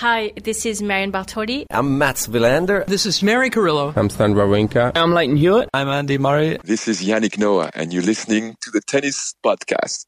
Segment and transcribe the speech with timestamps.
[0.00, 1.66] Hi, this is Marion Bartoli.
[1.68, 2.86] I'm Mats Wilander.
[2.86, 3.92] This is Mary Carillo.
[3.94, 4.92] I'm Stan Wawrinka.
[4.94, 5.68] I'm Lleyton Hewitt.
[5.74, 6.56] I'm Andy Murray.
[6.64, 10.06] This is Yannick Noah, and you're listening to the Tennis Podcast.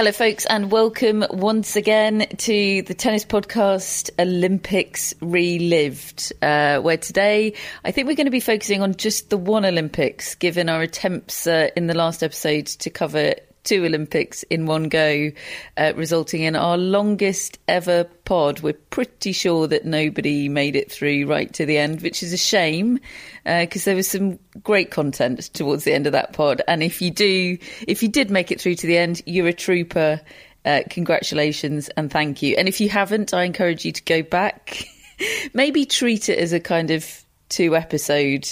[0.00, 7.52] Hello, folks, and welcome once again to the tennis podcast Olympics Relived, uh, where today
[7.84, 11.46] I think we're going to be focusing on just the one Olympics, given our attempts
[11.46, 15.30] uh, in the last episode to cover two Olympics in one go,
[15.76, 18.60] uh, resulting in our longest ever pod.
[18.60, 22.38] We're pretty sure that nobody made it through right to the end, which is a
[22.38, 22.98] shame
[23.44, 26.62] because uh, there was some great content towards the end of that pod.
[26.66, 29.52] And if you do, if you did make it through to the end, you're a
[29.52, 30.20] trooper.
[30.64, 32.54] Uh, congratulations and thank you.
[32.56, 34.84] And if you haven't, I encourage you to go back.
[35.54, 38.48] Maybe treat it as a kind of two episode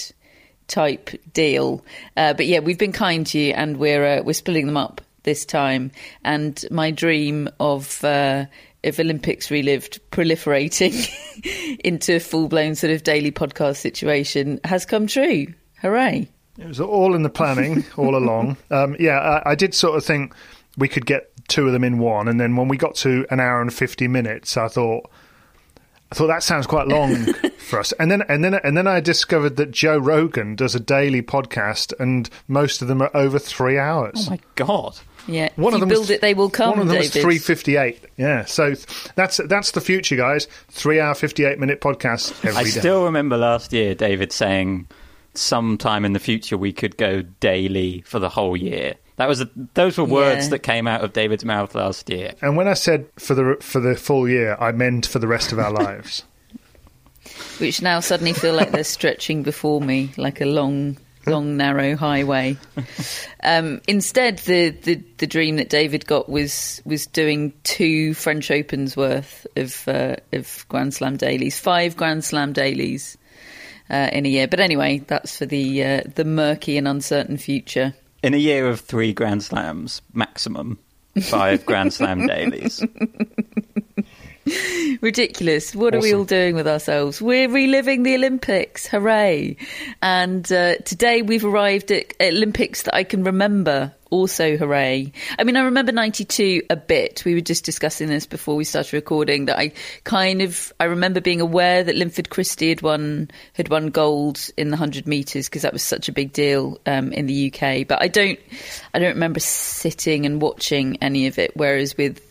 [0.69, 1.85] type deal.
[2.17, 5.01] Uh, but yeah, we've been kind to you, and we're uh, we're splitting them up
[5.25, 5.91] this time.
[6.25, 8.47] And my dream of uh,
[8.85, 11.09] of Olympics relived proliferating
[11.85, 15.47] into a full blown sort of daily podcast situation has come true.
[15.81, 16.29] Hooray!
[16.59, 18.57] It was all in the planning all along.
[18.71, 20.35] Um, yeah, I, I did sort of think
[20.77, 23.41] we could get two of them in one, and then when we got to an
[23.41, 25.11] hour and fifty minutes, I thought
[26.11, 27.17] I thought that sounds quite long
[27.59, 27.93] for us.
[27.93, 31.93] And then and then and then I discovered that Joe Rogan does a daily podcast
[32.01, 34.27] and most of them are over 3 hours.
[34.27, 34.99] Oh my god.
[35.27, 35.51] Yeah.
[35.57, 36.71] One of them build was, it they will come.
[36.71, 37.15] One of them David.
[37.15, 38.01] was 358.
[38.17, 38.47] Yeah.
[38.47, 38.75] So
[39.15, 40.47] that's that's the future guys.
[40.71, 42.71] 3 hour 58 minute podcast every I day.
[42.71, 44.89] still remember last year David saying
[45.35, 48.95] sometime in the future we could go daily for the whole year.
[49.19, 50.51] That was a, those were words Yeah.
[50.51, 52.33] that came out of David's mouth last year.
[52.41, 55.53] And when I said for the for the full year, I meant for the rest
[55.53, 56.25] of our lives.
[57.59, 60.97] which now suddenly feel like they're stretching before me like a long
[61.27, 62.57] long narrow highway
[63.43, 68.97] um, instead the, the the dream that david got was was doing two french opens
[68.97, 73.19] worth of uh, of grand slam dailies five grand slam dailies
[73.91, 77.93] uh, in a year but anyway that's for the uh, the murky and uncertain future
[78.23, 80.79] In a year of three Grand Slams maximum,
[81.23, 82.83] five Grand Slam dailies.
[85.01, 85.75] Ridiculous.
[85.75, 87.21] What are we all doing with ourselves?
[87.21, 88.87] We're reliving the Olympics.
[88.87, 89.57] Hooray.
[90.03, 93.95] And uh, today we've arrived at Olympics that I can remember.
[94.11, 95.13] Also, hooray.
[95.39, 97.25] I mean, I remember 92 a bit.
[97.27, 99.73] We were just discussing this before we started recording that I
[100.05, 104.69] kind of, I remember being aware that Linford Christie had won, had won gold in
[104.69, 107.87] the 100 metres because that was such a big deal um, in the UK.
[107.87, 108.39] But I don't,
[108.95, 111.55] I don't remember sitting and watching any of it.
[111.55, 112.23] Whereas with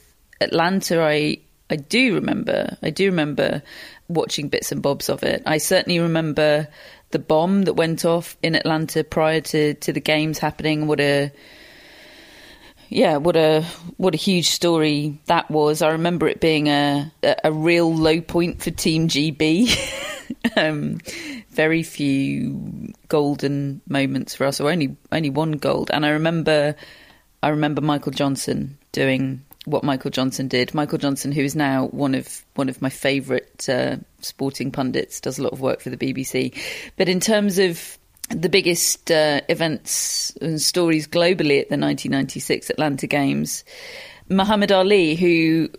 [0.41, 1.37] Atlanta, I,
[1.69, 2.77] I do remember.
[2.81, 3.61] I do remember
[4.07, 5.43] watching bits and bobs of it.
[5.45, 6.67] I certainly remember
[7.11, 10.87] the bomb that went off in Atlanta prior to, to the games happening.
[10.87, 11.31] What a
[12.89, 13.65] yeah, what a
[13.97, 15.81] what a huge story that was.
[15.81, 17.11] I remember it being a
[17.43, 19.67] a, real low point for Team GB.
[20.57, 20.99] um,
[21.49, 25.91] very few golden moments for us, or only only one gold.
[25.91, 26.75] And I remember
[27.43, 30.73] I remember Michael Johnson doing what Michael Johnson did.
[30.73, 35.37] Michael Johnson, who is now one of one of my favourite uh, sporting pundits, does
[35.37, 36.57] a lot of work for the BBC.
[36.95, 37.97] But in terms of
[38.29, 43.63] the biggest uh, events and stories globally at the 1996 Atlanta Games,
[44.29, 45.69] Muhammad Ali, who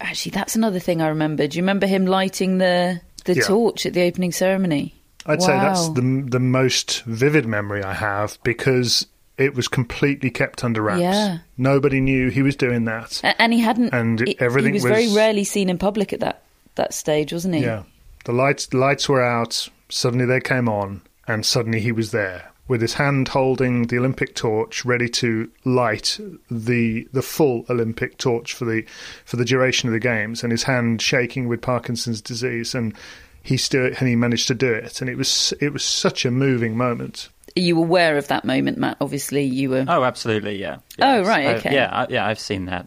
[0.00, 1.46] actually that's another thing I remember.
[1.46, 3.42] Do you remember him lighting the the Yeah.
[3.44, 4.94] torch at the opening ceremony?
[5.26, 9.06] I'd say that's the the most vivid memory I have because
[9.38, 11.00] it was completely kept under wraps.
[11.00, 11.38] Yeah.
[11.56, 13.20] Nobody knew he was doing that.
[13.24, 13.94] A- and he hadn't.
[13.94, 16.42] And he, everything he was, was- very rarely seen in public at that
[16.74, 17.62] that stage, wasn't he?
[17.62, 17.84] Yeah.
[18.24, 19.68] The lights, the lights were out.
[19.88, 24.34] Suddenly they came on, and suddenly he was there with his hand holding the Olympic
[24.34, 26.20] torch, ready to light
[26.50, 28.84] the the full Olympic torch for the
[29.24, 32.94] for the duration of the games, and his hand shaking with Parkinson's disease, and
[33.42, 36.30] he still and he managed to do it, and it was it was such a
[36.30, 37.30] moving moment.
[37.58, 38.98] Are you aware of that moment, Matt?
[39.00, 39.84] Obviously, you were.
[39.88, 40.78] Oh, absolutely, yeah.
[41.00, 41.74] Oh, right, I- okay.
[41.74, 42.86] yeah, I, yeah, I've seen that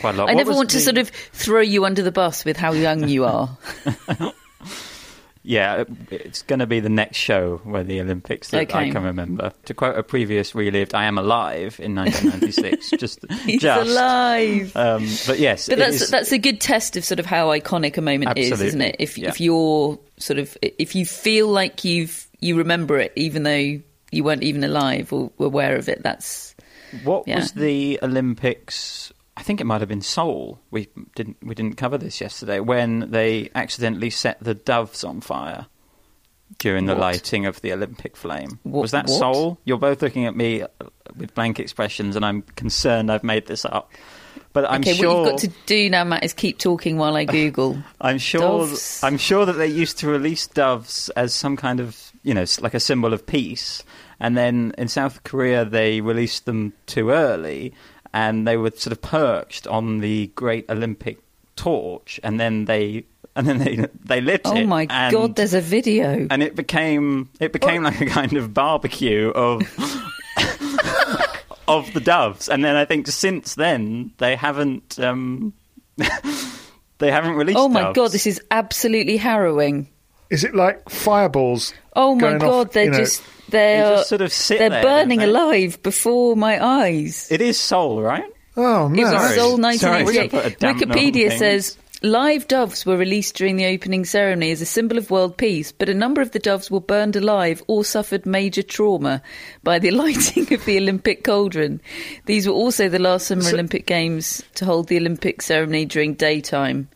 [0.00, 0.28] quite a lot.
[0.28, 3.08] I What never want to sort of throw you under the bus with how young
[3.08, 3.56] you are.
[5.44, 5.82] Yeah,
[6.12, 9.52] it's going to be the next show where the Olympics that I can remember.
[9.64, 12.90] To quote a previous relived, I am alive in 1996.
[12.90, 13.90] just, He's just.
[13.90, 14.70] alive.
[14.76, 17.96] Um, but yes, But that's is- that's a good test of sort of how iconic
[17.96, 18.94] a moment is, isn't it?
[19.00, 19.30] If yeah.
[19.30, 23.80] if you're sort of if you feel like you've you remember it, even though
[24.12, 26.54] you weren't even alive or aware of it, that's
[27.04, 27.36] What Yeah.
[27.36, 29.12] was the Olympics?
[29.36, 30.60] I think it might have been Seoul.
[30.70, 35.66] We didn't we didn't cover this yesterday when they accidentally set the doves on fire
[36.58, 37.00] during the What?
[37.00, 38.58] lighting of the Olympic flame.
[38.62, 39.18] What- was that what?
[39.18, 39.58] Seoul?
[39.64, 40.66] You're both looking at me uh,
[41.16, 43.90] with blank expressions, and I'm concerned I've made this up.
[44.52, 44.92] But I'm okay.
[44.92, 47.78] sure What you've got to do now, Matt, is keep talking while I Google.
[48.02, 48.40] I'm sure.
[48.42, 49.02] Doves.
[49.02, 52.74] I'm sure that they used to release doves as some kind of, you know, like
[52.74, 53.82] a symbol of peace.
[54.20, 57.74] And then in South Korea, they released them too early,
[58.14, 61.18] and they were sort of perched on the Great Olympic
[61.56, 63.04] Torch, and then they
[63.36, 64.66] and then they they lit oh it.
[64.66, 66.26] my and, god, there's a video.
[66.30, 69.62] and it became it became like a kind of barbecue of.
[71.68, 75.54] Of the doves, and then I think since then they haven't um,
[76.98, 77.58] they haven't released.
[77.58, 77.96] Oh my doves.
[77.96, 79.88] god, this is absolutely harrowing.
[80.32, 81.74] Is it like fireballs?
[81.94, 82.98] Oh my going god, off, they're you know?
[82.98, 85.26] just they're They just sort of sit they're there, burning they?
[85.26, 87.28] alive before my eyes.
[87.30, 88.24] It is Seoul, right?
[88.56, 89.02] Oh It no!
[89.02, 89.34] was Sorry.
[89.36, 90.30] Seoul Sorry to 1988.
[90.30, 94.60] put a dampener on Wikipedia says live doves were released during the opening ceremony as
[94.60, 97.84] a symbol of world peace, but a number of the doves were burned alive or
[97.84, 99.22] suffered major trauma
[99.62, 101.80] by the lighting of the Olympic cauldron.
[102.26, 106.88] These were also the last Summer Olympic Games to hold the Olympic ceremony during daytime.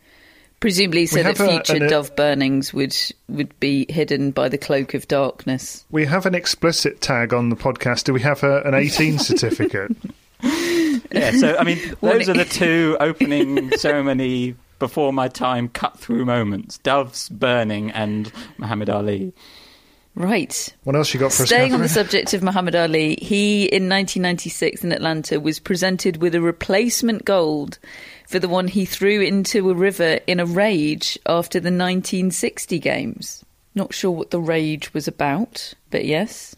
[0.61, 2.97] Presumably, so that have a- future an- dove burnings would
[3.29, 5.85] would be hidden by the cloak of darkness.
[5.91, 8.05] We have an explicit tag on the podcast.
[8.05, 9.93] Do we have a, an 18 certificate?
[11.13, 11.31] Yeah.
[11.33, 16.25] So I mean, What those are the two opening ceremony before my time cut through
[16.27, 19.33] moments: doves burning and Muhammad Ali.
[20.15, 20.75] Right.
[20.85, 21.49] What else you got for us?
[21.49, 26.35] Staying on the subject of Muhammad Ali, he in 1996 in Atlanta was presented with
[26.35, 27.79] a replacement gold
[28.29, 33.45] for the one he threw into a river in a rage after the 1960 games.
[33.75, 36.57] Not sure what the rage was about, but yes.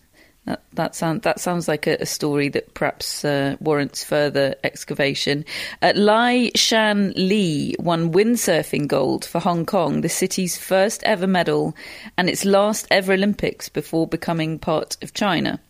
[0.48, 5.44] That, that, sound, that sounds like a, a story that perhaps uh, warrants further excavation.
[5.82, 11.76] Uh, Lai Shan Lee won windsurfing gold for Hong Kong, the city's first ever medal
[12.16, 15.60] and its last ever Olympics before becoming part of China.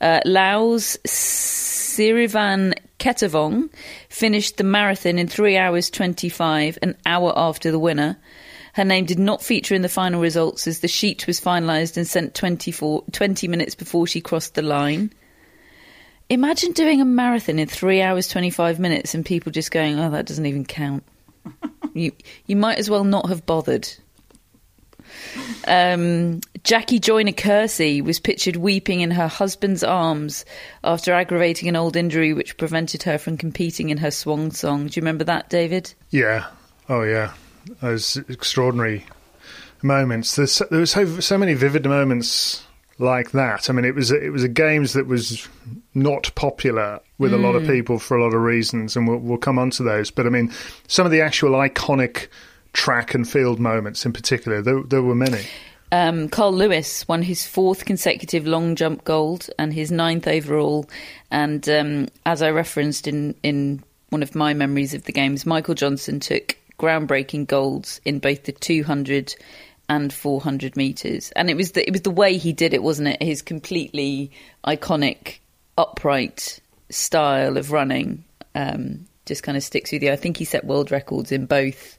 [0.00, 3.70] Uh, Laos Sirivanh Ketavong
[4.08, 8.18] finished the marathon in 3 hours 25, an hour after the winner.
[8.74, 12.06] Her name did not feature in the final results as the sheet was finalised and
[12.06, 15.12] sent 24, 20 minutes before she crossed the line.
[16.28, 20.26] Imagine doing a marathon in 3 hours 25 minutes and people just going, oh, that
[20.26, 21.02] doesn't even count.
[21.94, 22.12] you,
[22.46, 23.88] you might as well not have bothered.
[25.66, 30.44] Um, Jackie Joyner Kersee was pictured weeping in her husband's arms
[30.84, 34.86] after aggravating an old injury which prevented her from competing in her swan song.
[34.86, 35.92] Do you remember that, David?
[36.10, 36.46] Yeah.
[36.88, 37.32] Oh yeah.
[37.80, 39.06] Those extraordinary
[39.82, 40.36] moments.
[40.36, 42.64] There's there was so so many vivid moments
[42.98, 43.70] like that.
[43.70, 45.48] I mean, it was a, it was a games that was
[45.94, 49.38] not popular with a lot of people for a lot of reasons, and we'll, we'll
[49.38, 50.10] come on to those.
[50.10, 50.52] But I mean,
[50.86, 52.28] some of the actual iconic
[52.72, 55.44] track and field moments, in particular, there, there were many.
[55.92, 60.88] Um, Carl Lewis won his fourth consecutive long jump gold and his ninth overall.
[61.30, 65.74] And um, as I referenced in, in one of my memories of the games, Michael
[65.74, 69.34] Johnson took groundbreaking golds in both the 200
[69.88, 71.32] and 400 meters.
[71.32, 73.22] And it was the, it was the way he did it, wasn't it?
[73.22, 74.30] His completely
[74.64, 75.38] iconic,
[75.76, 78.24] upright style of running
[78.54, 80.12] um, just kind of sticks with you.
[80.12, 81.98] I think he set world records in both.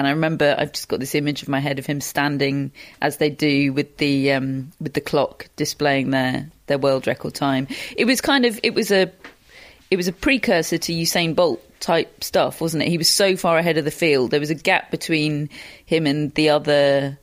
[0.00, 3.18] And I remember I've just got this image of my head of him standing as
[3.18, 7.68] they do with the um, with the clock displaying their their world record time.
[7.98, 9.12] It was kind of it was a
[9.90, 12.88] it was a precursor to Usain Bolt type stuff, wasn't it?
[12.88, 14.30] He was so far ahead of the field.
[14.30, 15.50] There was a gap between
[15.84, 17.18] him and the other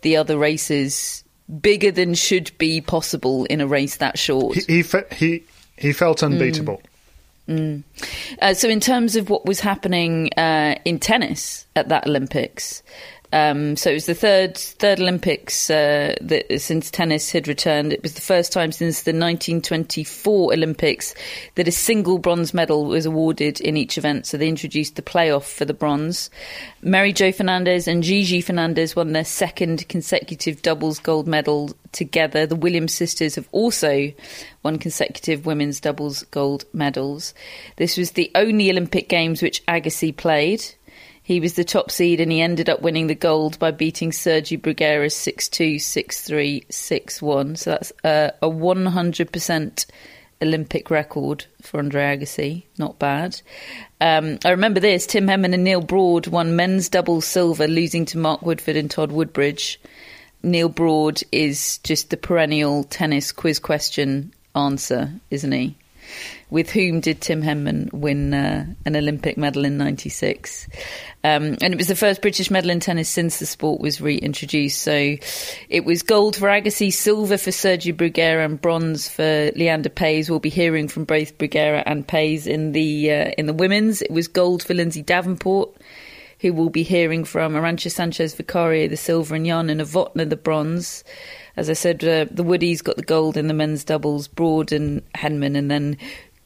[0.00, 1.24] the other races
[1.60, 4.56] bigger than should be possible in a race that short.
[4.56, 5.44] He he he,
[5.76, 6.80] he felt unbeatable.
[7.48, 12.82] Uh, so, in terms of what was happening uh, in tennis at that Olympics,
[13.32, 17.92] Um, so it was the third third Olympics uh, that, since tennis had returned.
[17.92, 21.14] It was the first time since the 1924 Olympics
[21.54, 24.26] that a single bronze medal was awarded in each event.
[24.26, 26.28] So they introduced the playoff for the bronze.
[26.82, 32.46] Mary Jo Fernandez and Gigi Fernandez won their second consecutive doubles gold medal together.
[32.46, 34.12] The Williams sisters have also
[34.62, 37.32] won consecutive women's doubles gold medals.
[37.76, 40.64] This was the only Olympic Games which Agassi played.
[41.22, 44.58] He was the top seed and he ended up winning the gold by beating Sergi
[44.58, 47.56] Bruguera 6 2, 6 3, 6 1.
[47.56, 49.86] So that's uh, a 100%
[50.42, 52.64] Olympic record for Andre Agassi.
[52.76, 53.40] Not bad.
[54.00, 58.18] Um, I remember this Tim Henman and Neil Broad won men's doubles silver, losing to
[58.18, 59.80] Mark Woodforde and Todd Woodbridge.
[60.42, 65.76] Neil Broad is just the perennial tennis quiz question answer, isn't he?
[66.52, 70.68] With whom did Tim Henman win uh, an Olympic medal in '96?
[71.24, 74.82] Um, and it was the first British medal in tennis since the sport was reintroduced.
[74.82, 75.16] So
[75.70, 80.28] it was gold for Agassi, silver for Sergio Bruguera, and bronze for Leander Paes.
[80.28, 84.02] We'll be hearing from both Bruguera and Paes in the uh, in the women's.
[84.02, 85.74] It was gold for Lindsay Davenport
[86.40, 91.04] who we'll be hearing from Arantxa Sanchez Vicario, the silver, and Jana Novotná, the bronze.
[91.56, 95.02] As I said, uh, the Woodies got the gold in the men's doubles, Broad and
[95.12, 95.96] Henman, and then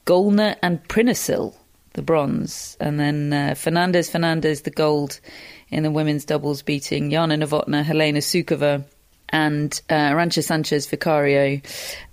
[0.06, 1.54] Goellner and Prinosil,
[1.92, 2.76] the bronze.
[2.80, 5.20] And then uh, Fernandez Fernandez, the gold
[5.68, 8.84] in the women's doubles, beating Jana Novotná, Helena Suková,
[9.30, 11.60] and uh, Arantxa Sanchez Vicario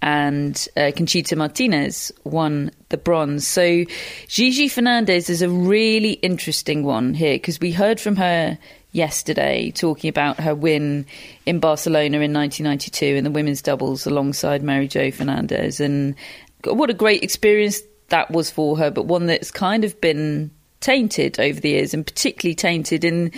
[0.01, 3.47] and uh, Conchita Martinez won the bronze.
[3.47, 3.85] So
[4.27, 8.57] Gigi Fernandez is a really interesting one here because we heard from her
[8.93, 11.05] yesterday talking about her win
[11.45, 16.15] in Barcelona in 1992 in the women's doubles alongside Mary Jo Fernandez and
[16.65, 21.39] what a great experience that was for her, but one that's kind of been tainted
[21.39, 23.31] over the years and particularly tainted in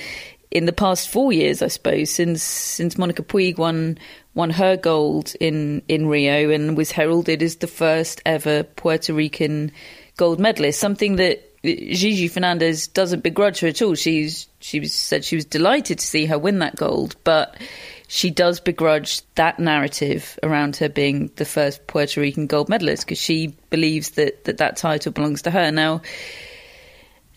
[0.52, 3.98] in the past four years, I suppose, since since Monica Puig won
[4.34, 9.72] won her gold in in Rio and was heralded as the first ever Puerto Rican
[10.18, 10.80] gold medalist.
[10.80, 13.96] Something that Gigi Fernandez doesn't begrudge her at all.
[13.96, 17.58] She's she was, said she was delighted to see her win that gold, but
[18.08, 23.20] she does begrudge that narrative around her being the first Puerto Rican gold medalist because
[23.20, 25.72] she believes that, that that title belongs to her.
[25.72, 26.02] Now,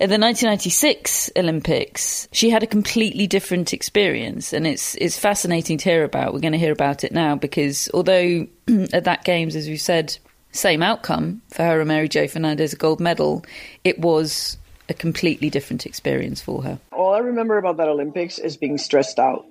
[0.01, 5.91] at the 1996 Olympics, she had a completely different experience, and it's it's fascinating to
[5.91, 6.33] hear about.
[6.33, 8.47] We're going to hear about it now because although
[8.93, 10.17] at that games, as we said,
[10.53, 13.45] same outcome for her and Mary Jo Fernandez, a gold medal,
[13.83, 14.57] it was
[14.89, 16.79] a completely different experience for her.
[16.93, 19.47] All I remember about that Olympics is being stressed out.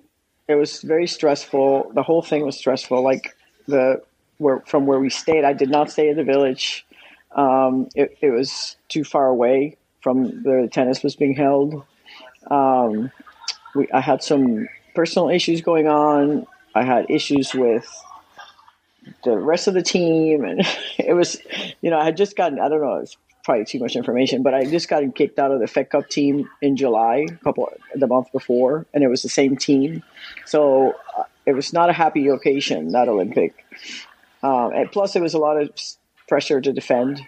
[0.48, 1.92] It was very stressful.
[1.94, 3.04] The whole thing was stressful.
[3.04, 3.36] Like
[3.68, 4.02] the
[4.38, 6.86] where from where we stayed, I did not stay in the village.
[7.36, 11.84] Um, it, it was too far away from where the tennis was being held.
[12.50, 13.12] Um,
[13.76, 16.48] we, I had some personal issues going on.
[16.74, 17.88] I had issues with
[19.24, 20.62] the rest of the team, and
[20.98, 21.38] it was,
[21.82, 24.54] you know, I had just gotten, I don't know, it's probably too much information, but
[24.54, 28.08] I just gotten kicked out of the Fed Cup team in July, a couple the
[28.08, 30.04] month before, and it was the same team,
[30.48, 33.54] so uh, it was not a happy occasion that Olympic.
[34.42, 35.70] Um, and plus, it was a lot of
[36.28, 37.22] pressure to defend.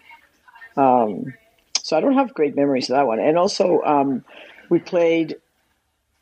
[0.76, 1.34] Um,
[1.82, 3.20] so I don't have great memories of that one.
[3.20, 4.24] And also, um,
[4.70, 5.36] we played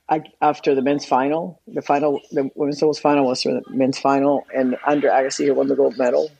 [0.10, 1.60] I, after the men's final.
[1.68, 5.54] The final, the women's doubles final was for the men's final, and Andre Agassi who
[5.54, 6.32] won the gold medal.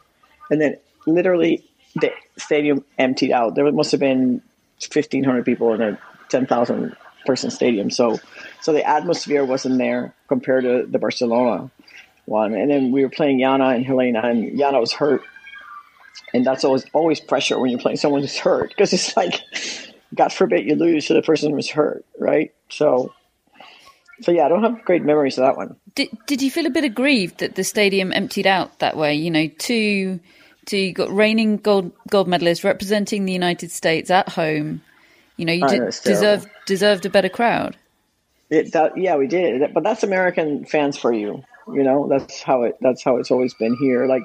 [0.50, 3.56] And then, literally, the stadium emptied out.
[3.56, 4.42] There must have been
[4.80, 6.00] fifteen hundred people in a
[6.30, 6.96] ten thousand
[7.28, 7.92] person stadium.
[7.92, 8.20] So,
[8.62, 11.70] so the atmosphere wasn't there compared to the Barcelona
[12.26, 12.56] one.
[12.56, 15.22] And then we were playing Yana and Helena, and Yana was hurt
[16.34, 19.42] and that's always always pressure when you're playing someone who's hurt because it's like,
[20.16, 22.54] God forbid you lose to the person who's hurt, right?
[22.70, 23.14] So,
[24.22, 25.76] so yeah, I don't have great memories of that one.
[25.96, 29.16] Did Did you feel a bit aggrieved that the stadium emptied out that way?
[29.16, 30.20] You know, two
[30.66, 34.82] two you got reigning gold gold medalists representing the United States at home.
[35.38, 37.78] You know, you did, deserved deserved a better crowd.
[38.50, 41.44] It, that, yeah, we did, but that's American fans for you.
[41.68, 42.78] You know, that's how it.
[42.82, 44.08] That's how it's always been here.
[44.08, 44.24] Like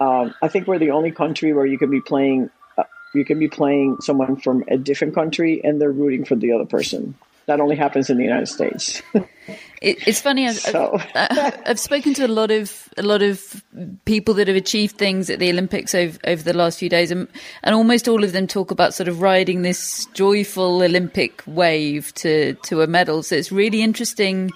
[0.00, 2.50] um, I think we're the only country where you can be playing.
[2.76, 6.52] Uh, you can be playing someone from a different country, and they're rooting for the
[6.52, 7.14] other person.
[7.46, 9.02] That only happens in the United States.
[9.80, 10.46] it, it's funny.
[10.46, 10.98] I've, so.
[11.14, 13.64] I've, I've, spoken to a lot of a lot of
[14.04, 17.28] people that have achieved things at the Olympics over, over the last few days, and,
[17.62, 22.54] and almost all of them talk about sort of riding this joyful Olympic wave to
[22.54, 23.22] to a medal.
[23.22, 24.50] So it's really interesting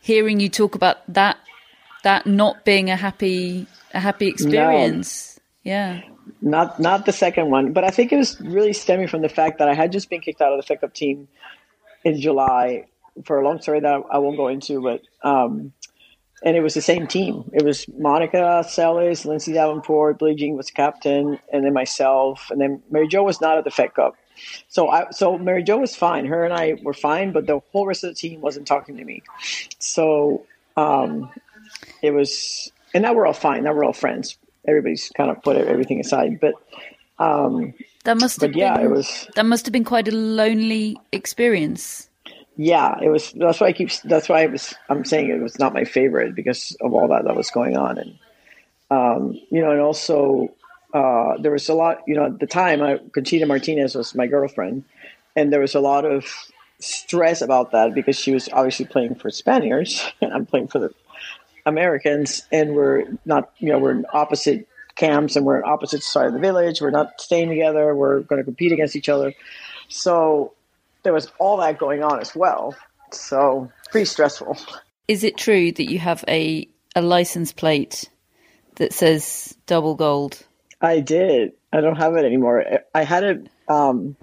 [0.00, 1.38] hearing you talk about that
[2.02, 5.38] that not being a happy a happy experience.
[5.64, 6.00] No, yeah.
[6.40, 9.58] Not not the second one, but I think it was really stemming from the fact
[9.58, 11.28] that I had just been kicked out of the Cup team
[12.04, 12.86] in July
[13.24, 15.72] for a long story that I won't go into, but um,
[16.42, 17.50] and it was the same team.
[17.52, 22.82] It was Monica Seles, Lindsay Davenport, Billie Jean was captain, and then myself, and then
[22.90, 24.14] Mary Jo was not at the Fed Cup.
[24.68, 26.24] So I so Mary Jo was fine.
[26.26, 29.04] Her and I were fine, but the whole rest of the team wasn't talking to
[29.04, 29.22] me.
[29.78, 30.46] So
[30.76, 31.30] um,
[32.02, 33.64] it was, and now we're all fine.
[33.64, 34.38] Now we're all friends.
[34.66, 36.54] Everybody's kind of put everything aside, but.
[37.18, 37.74] Um,
[38.04, 39.28] that must have but yeah, been, it was.
[39.34, 42.08] That must have been quite a lonely experience.
[42.56, 43.32] Yeah, it was.
[43.32, 43.90] That's why I keep.
[44.04, 44.74] That's why I was.
[44.88, 47.98] I'm saying it was not my favorite because of all that that was going on,
[47.98, 48.18] and
[48.90, 50.54] um, you know, and also
[50.92, 52.02] uh, there was a lot.
[52.06, 54.84] You know, at the time, I, Conchita Martinez was my girlfriend,
[55.36, 56.26] and there was a lot of
[56.80, 60.94] stress about that because she was obviously playing for Spaniards, and I'm playing for the
[61.64, 63.52] Americans, and we're not.
[63.58, 64.66] You know, we're in opposite
[64.96, 66.82] camps and we're on opposite side of the village.
[66.82, 67.94] We're not staying together.
[67.94, 69.32] We're going to compete against each other.
[69.88, 70.52] So
[71.02, 72.74] there was all that going on as well.
[73.12, 74.56] So pretty stressful.
[75.08, 78.08] Is it true that you have a a license plate
[78.76, 80.42] that says double gold?
[80.80, 81.52] I did.
[81.72, 82.64] I don't have it anymore.
[82.94, 84.16] I had it um,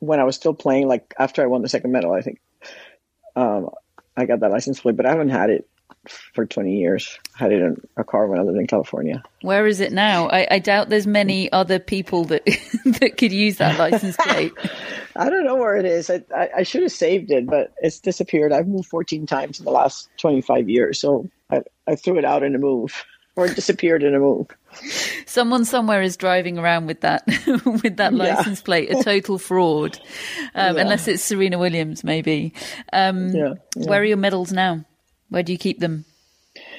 [0.00, 0.88] when I was still playing.
[0.88, 2.40] Like after I won the second medal, I think
[3.36, 3.70] um,
[4.16, 5.68] I got that license plate, but I haven't had it
[6.34, 7.18] for 20 years.
[7.36, 9.22] I had it in a car when I lived in California.
[9.42, 10.28] Where is it now?
[10.28, 12.44] I, I doubt there's many other people that
[13.00, 14.52] that could use that license plate.
[15.16, 16.10] I don't know where it is.
[16.10, 18.52] I, I, I, should have saved it, but it's disappeared.
[18.52, 22.44] I've moved 14 times in the last 25 years, so I, I threw it out
[22.44, 23.04] in a move.
[23.34, 24.48] Or it disappeared in a move.
[25.24, 27.24] Someone somewhere is driving around with that
[27.84, 28.64] with that license yeah.
[28.64, 29.96] plate, a total fraud.
[30.56, 30.82] Um, yeah.
[30.82, 32.52] Unless it's Serena Williams, maybe.
[32.92, 34.84] Um, yeah, where are your medals now?
[35.30, 36.04] Where do you keep them?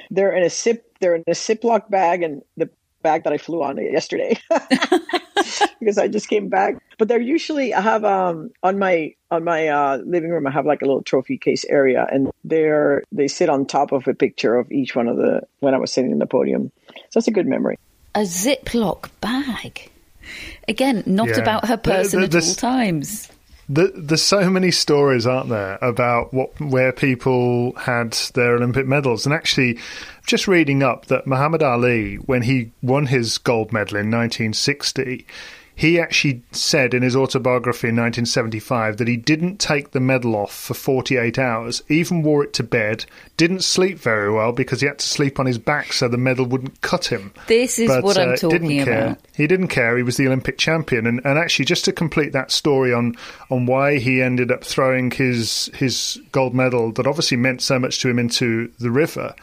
[0.09, 0.85] They're in a zip.
[0.99, 2.69] They're in a Ziploc bag, and the
[3.01, 4.37] bag that I flew on yesterday
[5.79, 6.75] because I just came back.
[6.97, 10.65] But they're usually I have um on my on my uh, living room I have
[10.65, 14.55] like a little trophy case area, and they're they sit on top of a picture
[14.55, 16.71] of each one of the when I was sitting in the podium.
[17.09, 17.77] So it's a good memory.
[18.15, 19.91] A Ziploc bag.
[20.67, 21.39] Again, not yeah.
[21.39, 23.29] about her person the, the, at all times.
[23.71, 29.27] The, there's so many stories, aren't there, about what where people had their Olympic medals.
[29.27, 29.77] And actually,
[30.25, 35.25] just reading up that Muhammad Ali, when he won his gold medal in 1960,
[35.79, 40.53] he actually said in his autobiography in 1975 that he didn't take the medal off
[40.53, 43.05] for 48 hours, even wore it to bed,
[43.37, 46.45] didn't sleep very well because he had to sleep on his back so the medal
[46.45, 47.31] wouldn't cut him.
[47.47, 49.05] This is but, what I'm uh, talking didn't care.
[49.05, 49.19] about.
[49.33, 49.95] He didn't care.
[49.95, 53.15] He was the Olympic champion, and, and actually, just to complete that story on
[53.49, 57.99] on why he ended up throwing his his gold medal that obviously meant so much
[58.01, 59.33] to him into the river.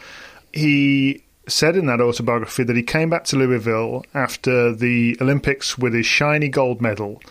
[0.52, 5.94] He said in that autobiography that he came back to Louisville after the Olympics with
[5.94, 7.22] his shiny gold medal,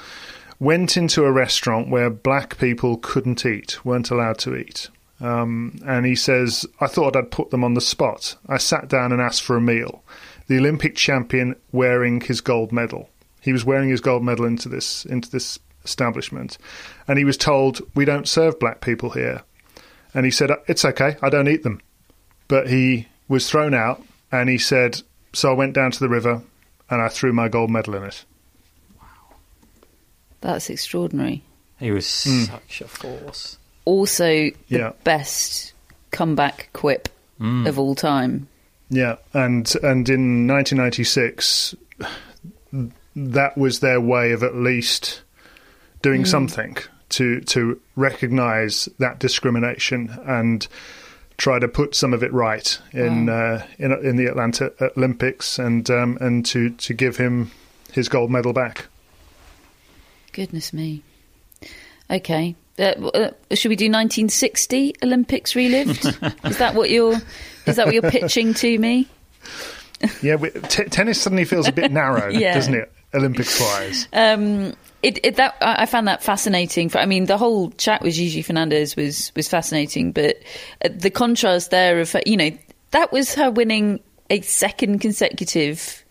[0.59, 4.89] went into a restaurant where black people couldn't eat, weren't allowed to eat.
[5.21, 8.35] Um, and he says, I thought I'd put them on the spot.
[8.47, 10.03] I sat down and asked for a meal.
[10.47, 13.09] The Olympic champion wearing his gold medal.
[13.41, 16.57] He was wearing his gold medal into this into this establishment,
[17.07, 19.43] and he was told, "We don't serve black people here."
[20.13, 21.17] And he said, "It's okay.
[21.21, 21.81] I don't eat them."
[22.47, 25.01] But he was thrown out, and he said,
[25.33, 26.41] "So I went down to the river,
[26.89, 28.25] and I threw my gold medal in it."
[28.99, 29.35] Wow,
[30.41, 31.43] that's extraordinary.
[31.79, 32.47] He was mm.
[32.47, 33.57] such a force.
[33.85, 34.91] Also, the yeah.
[35.03, 35.73] best
[36.11, 37.09] comeback quip
[37.39, 37.67] mm.
[37.67, 38.47] of all time.
[38.89, 41.75] Yeah, and and in 1996,
[43.15, 45.21] that was their way of at least
[46.01, 46.27] doing mm.
[46.27, 46.77] something
[47.09, 50.67] to to recognise that discrimination and
[51.37, 53.55] try to put some of it right in wow.
[53.55, 57.51] uh, in, in the Atlanta Olympics and um, and to to give him
[57.91, 58.87] his gold medal back.
[60.31, 61.01] Goodness me.
[62.09, 62.55] Okay.
[62.77, 66.05] Uh, uh, should we do 1960 Olympics relived?
[66.43, 67.21] is that what you're
[67.65, 69.07] is that what you're pitching to me?
[70.21, 72.53] yeah, we, t- tennis suddenly feels a bit narrow, yeah.
[72.53, 72.91] doesn't it?
[73.13, 74.07] Olympics wise.
[74.11, 74.73] Um,
[75.05, 76.89] it, it, that I found that fascinating.
[76.95, 80.37] I mean, the whole chat with Gigi Fernandez was was fascinating, but
[80.83, 82.49] uh, the contrast there of you know
[82.89, 83.99] that was her winning
[84.31, 86.03] a second consecutive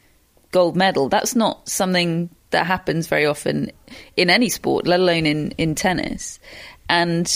[0.52, 1.09] gold medal.
[1.09, 3.72] That's not something that happens very often
[4.16, 6.38] in any sport, let alone in in tennis.
[6.88, 7.26] And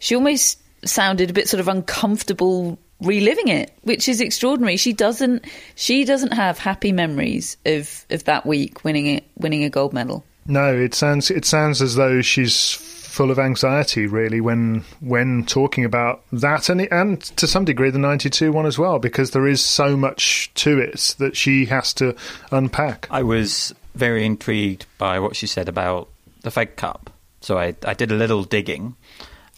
[0.00, 4.76] she almost sounded a bit sort of uncomfortable reliving it, which is extraordinary.
[4.76, 5.44] She doesn't
[5.76, 10.24] she doesn't have happy memories of of that week winning it winning a gold medal.
[10.48, 15.86] No, it sounds it sounds as though she's full of anxiety really when when talking
[15.86, 19.64] about that and and to some degree the 92 one as well because there is
[19.64, 22.14] so much to it that she has to
[22.52, 23.08] unpack.
[23.10, 26.08] I was very intrigued by what she said about
[26.42, 27.10] the Fed Cup.
[27.40, 28.94] So I I did a little digging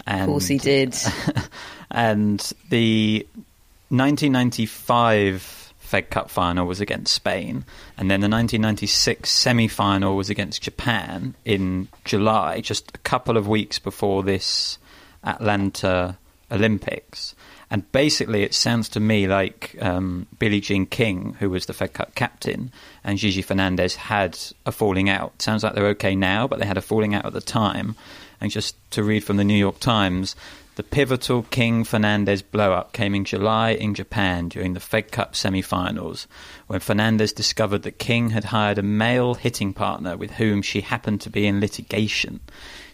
[0.06, 0.96] And, of course he did.
[1.90, 2.38] and
[2.70, 3.26] the
[3.90, 5.57] 1995
[5.88, 7.64] Fed Cup final was against Spain,
[7.96, 13.48] and then the 1996 semi final was against Japan in July, just a couple of
[13.48, 14.76] weeks before this
[15.24, 16.18] Atlanta
[16.52, 17.34] Olympics.
[17.70, 21.94] And basically, it sounds to me like um, Billie Jean King, who was the Fed
[21.94, 22.70] Cup captain,
[23.02, 25.40] and Gigi Fernandez had a falling out.
[25.40, 27.96] Sounds like they're okay now, but they had a falling out at the time.
[28.42, 30.36] And just to read from the New York Times,
[30.78, 35.34] the pivotal King Fernandez blow up came in July in Japan during the Fed Cup
[35.34, 36.28] semi finals,
[36.68, 41.20] when Fernandez discovered that King had hired a male hitting partner with whom she happened
[41.22, 42.38] to be in litigation.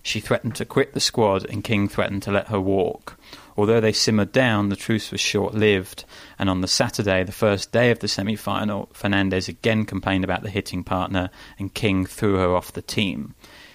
[0.02, 3.18] She threatened to quit the squad, and King threatened to let her walk.
[3.54, 6.06] Although they simmered down, the truce was short lived,
[6.38, 10.42] and on the Saturday, the first day of the semi final, Fernandez again complained about
[10.42, 13.34] the hitting partner, and King threw her off the team.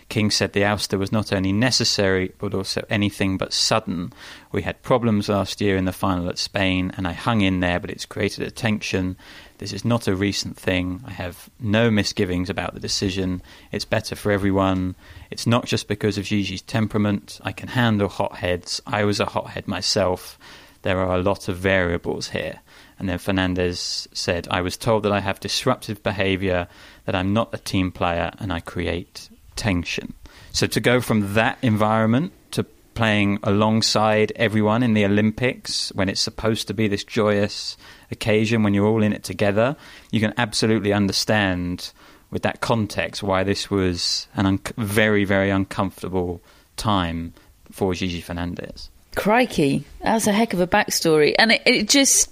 [0.10, 4.12] King said the ouster was not only necessary, but also anything but sudden.
[4.52, 7.80] We had problems last year in the final at Spain, and I hung in there,
[7.80, 9.18] but it's created a tension.
[9.60, 11.04] This is not a recent thing.
[11.06, 13.44] I have no misgivings about the decision.
[13.72, 14.96] It's better for everyone.
[15.30, 17.40] It's not just because of Gigi's temperament.
[17.44, 18.82] I can handle hotheads.
[18.88, 20.40] I was a hothead myself.
[20.82, 22.62] There are a lot of variables here.
[22.98, 26.68] And then Fernandez said, I was told that I have disruptive behavior,
[27.06, 30.14] that I'm not a team player, and I create tension.
[30.52, 32.64] So to go from that environment to
[32.96, 37.78] playing alongside everyone in the Olympics when it's supposed to be this joyous
[38.10, 39.76] occasion when you're all in it together,
[40.12, 41.92] you can absolutely understand
[42.32, 46.42] with that context why this was an un- very, very uncomfortable
[46.78, 47.34] time
[47.72, 48.90] for Gigi Fernandez.
[49.16, 51.36] Crikey, that's a heck of a backstory.
[51.38, 52.32] And it, it just,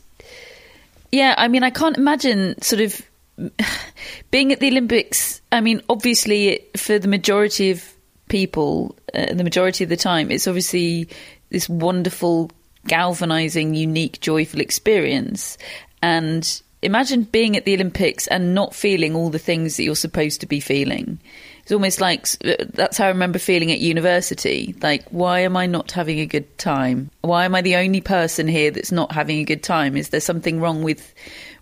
[1.12, 3.02] yeah, I mean, I can't imagine sort of
[4.32, 5.41] being at the Olympics.
[5.52, 7.84] I mean, obviously, for the majority of
[8.30, 11.10] people, uh, the majority of the time, it's obviously
[11.50, 12.52] this wonderful,
[12.88, 15.58] galvanizing, unique, joyful experience.
[16.02, 20.41] And imagine being at the Olympics and not feeling all the things that you're supposed
[20.41, 21.19] to be feeling.
[21.63, 24.73] It's almost like that's how I remember feeling at university.
[24.82, 27.12] Like, why am I not having a good time?
[27.21, 29.97] Why am I the only person here that's not having a good time?
[29.97, 31.13] Is there something wrong with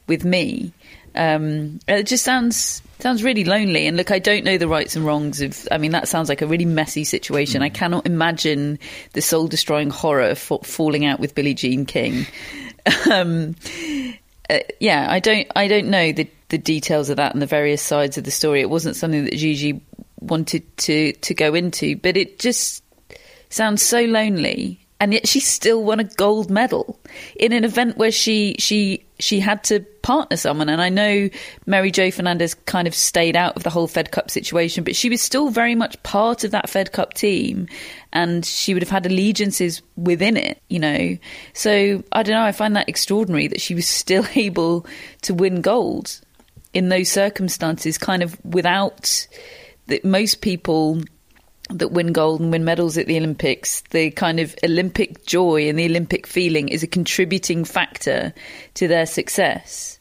[0.08, 0.74] with me?
[1.16, 3.88] Um, it just sounds sounds really lonely.
[3.88, 5.68] And look, I don't know the rights and wrongs of.
[5.72, 7.62] I mean, that sounds like a really messy situation.
[7.62, 7.66] Mm.
[7.66, 8.80] I cannot imagine
[9.14, 12.26] the soul destroying horror of falling out with Billie Jean King.
[13.12, 13.56] um,
[14.50, 17.82] uh, yeah, I don't I don't know the the details of that and the various
[17.82, 18.62] sides of the story.
[18.62, 19.82] It wasn't something that Gigi
[20.20, 22.84] wanted to to go into, but it just
[23.50, 24.82] sounds so lonely.
[25.00, 27.00] And yet she still won a gold medal
[27.36, 30.70] in an event where she she she had to partner someone.
[30.70, 31.30] And I know
[31.66, 35.10] Mary Jo Fernandez kind of stayed out of the whole Fed Cup situation, but she
[35.10, 37.68] was still very much part of that Fed Cup team
[38.12, 41.18] and she would have had allegiances within it, you know.
[41.54, 44.86] So I don't know, I find that extraordinary that she was still able
[45.24, 46.20] to win gold
[46.74, 49.28] in those circumstances, kind of without
[49.88, 51.02] that most people
[51.70, 55.80] that win gold and win medals at the Olympics, the kind of Olympic joy and
[55.80, 58.34] the Olympic feeling is a contributing factor
[58.76, 60.00] to their success.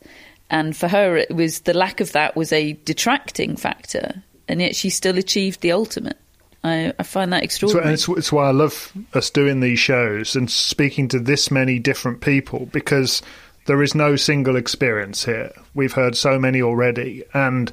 [0.51, 4.77] And for her, it was the lack of that was a detracting factor, and yet
[4.77, 6.19] she still achieved the ultimate.
[6.63, 7.95] I, I find that extraordinary.
[7.95, 12.21] It's, it's why I love us doing these shows and speaking to this many different
[12.21, 13.23] people because
[13.67, 15.53] there is no single experience here.
[15.75, 17.73] We've heard so many already, and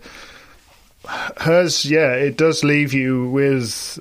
[1.05, 3.99] hers, yeah, it does leave you with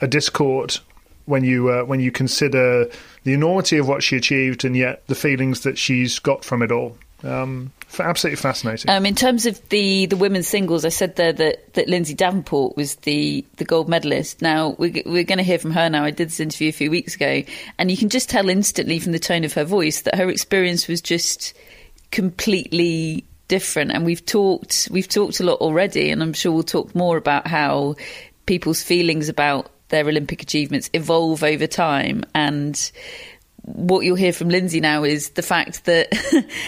[0.00, 0.78] a discord
[1.26, 2.86] when you uh, when you consider
[3.24, 6.72] the enormity of what she achieved and yet the feelings that she's got from it
[6.72, 6.96] all.
[7.22, 8.90] Um, absolutely fascinating.
[8.90, 12.76] Um, in terms of the, the women's singles, I said there that, that Lindsay Davenport
[12.76, 14.40] was the, the gold medalist.
[14.40, 16.04] Now, we're, we're going to hear from her now.
[16.04, 17.42] I did this interview a few weeks ago,
[17.78, 20.88] and you can just tell instantly from the tone of her voice that her experience
[20.88, 21.54] was just
[22.10, 23.90] completely different.
[23.90, 27.46] And we've talked we've talked a lot already, and I'm sure we'll talk more about
[27.48, 27.96] how
[28.46, 32.22] people's feelings about their Olympic achievements evolve over time.
[32.32, 32.90] And
[33.64, 36.08] what you'll hear from Lindsay now is the fact that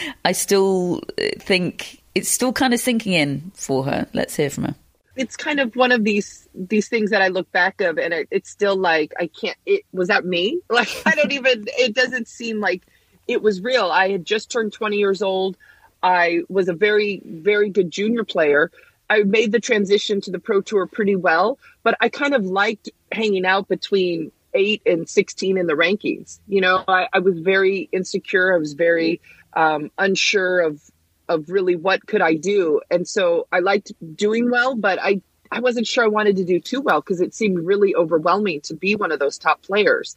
[0.25, 1.01] I still
[1.39, 4.09] think it's still kind of sinking in for her.
[4.13, 4.75] Let's hear from her.
[5.15, 8.29] It's kind of one of these these things that I look back of, and it,
[8.33, 9.57] it's still like I can't.
[9.65, 10.61] It was that me?
[10.69, 11.65] Like I don't even.
[11.79, 12.83] It doesn't seem like
[13.29, 13.87] it was real.
[13.93, 15.57] I had just turned twenty years old.
[16.03, 18.71] I was a very, very good junior player.
[19.09, 22.91] I made the transition to the pro tour pretty well, but I kind of liked
[23.11, 26.39] hanging out between eight and 16 in the rankings.
[26.49, 28.55] You know, I, I was very insecure.
[28.55, 29.21] I was very
[29.55, 30.81] um, unsure of,
[31.29, 32.81] of really what could I do.
[32.91, 36.61] And so I liked doing well, but I, I wasn't sure I wanted to do
[36.61, 40.17] too well because it seemed really overwhelming to be one of those top players.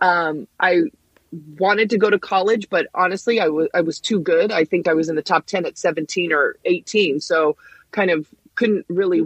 [0.00, 0.82] Um, I
[1.58, 4.52] wanted to go to college, but honestly, I was I was too good.
[4.52, 7.56] I think I was in the top ten at seventeen or eighteen, so
[7.90, 9.22] kind of couldn't really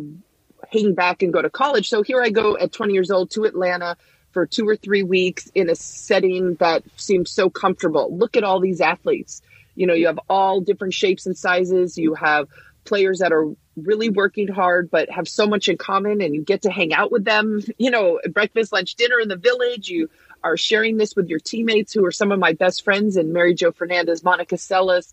[0.73, 1.89] hang back and go to college.
[1.89, 3.97] So here I go at twenty years old to Atlanta
[4.31, 8.15] for two or three weeks in a setting that seems so comfortable.
[8.17, 9.43] Look at all these athletes.
[9.75, 11.99] You know, you have all different shapes and sizes.
[11.99, 12.49] You have
[12.85, 16.63] players that are really working hard but have so much in common and you get
[16.63, 20.09] to hang out with them you know breakfast lunch dinner in the village you
[20.47, 23.55] are sharing this with your teammates who are some of my best friends and mary
[23.55, 25.13] jo fernandez monica seles.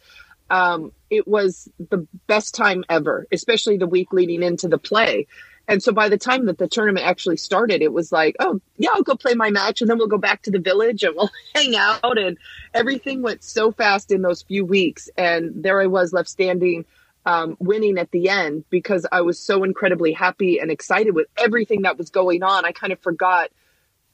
[0.49, 5.27] Um, it was the best time ever especially the week leading into the play.
[5.65, 8.89] And so by the time that the tournament actually started it was like oh yeah
[8.93, 11.31] i'll go play my match and then we'll go back to the village and we'll
[11.55, 12.17] hang out.
[12.17, 12.37] And
[12.73, 15.09] everything went so fast in those few weeks.
[15.17, 16.85] And there i was left standing
[17.25, 21.83] um, winning at the end because I was so incredibly happy and excited with everything
[21.83, 22.65] that was going on.
[22.65, 23.49] I kind of forgot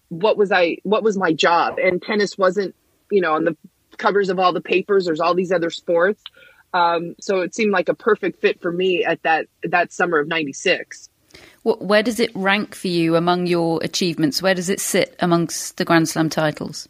[0.10, 2.76] what was I what was my job, and tennis wasn't
[3.12, 3.56] you know on the
[3.98, 5.06] covers of all the papers.
[5.06, 6.22] There's all these other sports,
[6.74, 10.28] um, so it seemed like a perfect fit for me at that that summer of
[10.28, 11.10] '96.
[11.64, 14.42] Where does it rank for you among your achievements?
[14.42, 16.90] Where does it sit amongst the Grand Slam titles?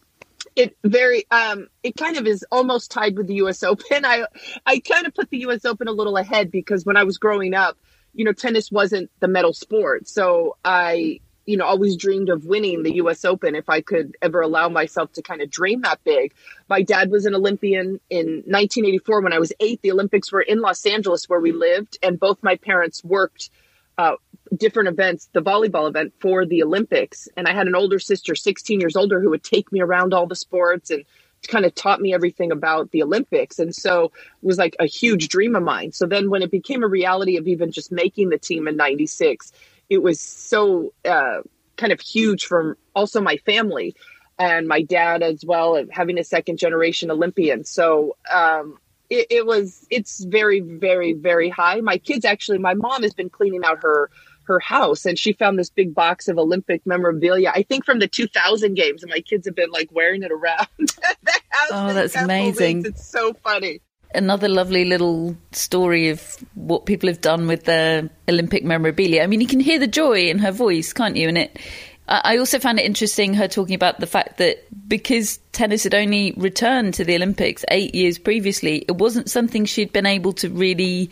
[0.56, 3.86] it very um it kind of is almost tied with the US Open.
[4.06, 4.26] I
[4.66, 7.54] I kind of put the US Open a little ahead because when I was growing
[7.54, 7.78] up,
[8.14, 10.08] you know, tennis wasn't the medal sport.
[10.08, 14.40] So I you know, always dreamed of winning the US Open if I could ever
[14.40, 16.36] allow myself to kind of dream that big.
[16.70, 19.82] My dad was an Olympian in 1984 when I was 8.
[19.82, 23.50] The Olympics were in Los Angeles where we lived and both my parents worked
[23.98, 24.18] uh,
[24.56, 27.28] different events, the volleyball event for the Olympics.
[27.36, 30.28] And I had an older sister, 16 years older, who would take me around all
[30.28, 31.04] the sports and
[31.48, 33.58] kind of taught me everything about the Olympics.
[33.58, 35.94] And so it was like a huge dream of mine.
[35.94, 39.52] So then when it became a reality of even just making the team in 96,
[39.90, 41.42] it was so uh,
[41.78, 43.96] kind of huge from also my family
[44.38, 47.64] and my dad as well, having a second generation Olympian.
[47.66, 48.78] So um,
[49.10, 51.82] it, it was, it's very, very, very high.
[51.82, 54.10] My kids actually, my mom has been cleaning out her
[54.44, 58.08] her house and she found this big box of Olympic memorabilia, I think from the
[58.08, 59.04] 2000 games.
[59.04, 60.68] And my kids have been like wearing it around
[61.72, 62.86] Oh, that's amazing.
[62.86, 63.82] It's so funny.
[64.14, 69.22] Another lovely little story of what people have done with their Olympic memorabilia.
[69.22, 71.28] I mean, you can hear the joy in her voice, can't you?
[71.28, 71.60] And it,
[72.08, 76.34] I also found it interesting her talking about the fact that because tennis had only
[76.38, 81.12] returned to the Olympics eight years previously, it wasn't something she'd been able to really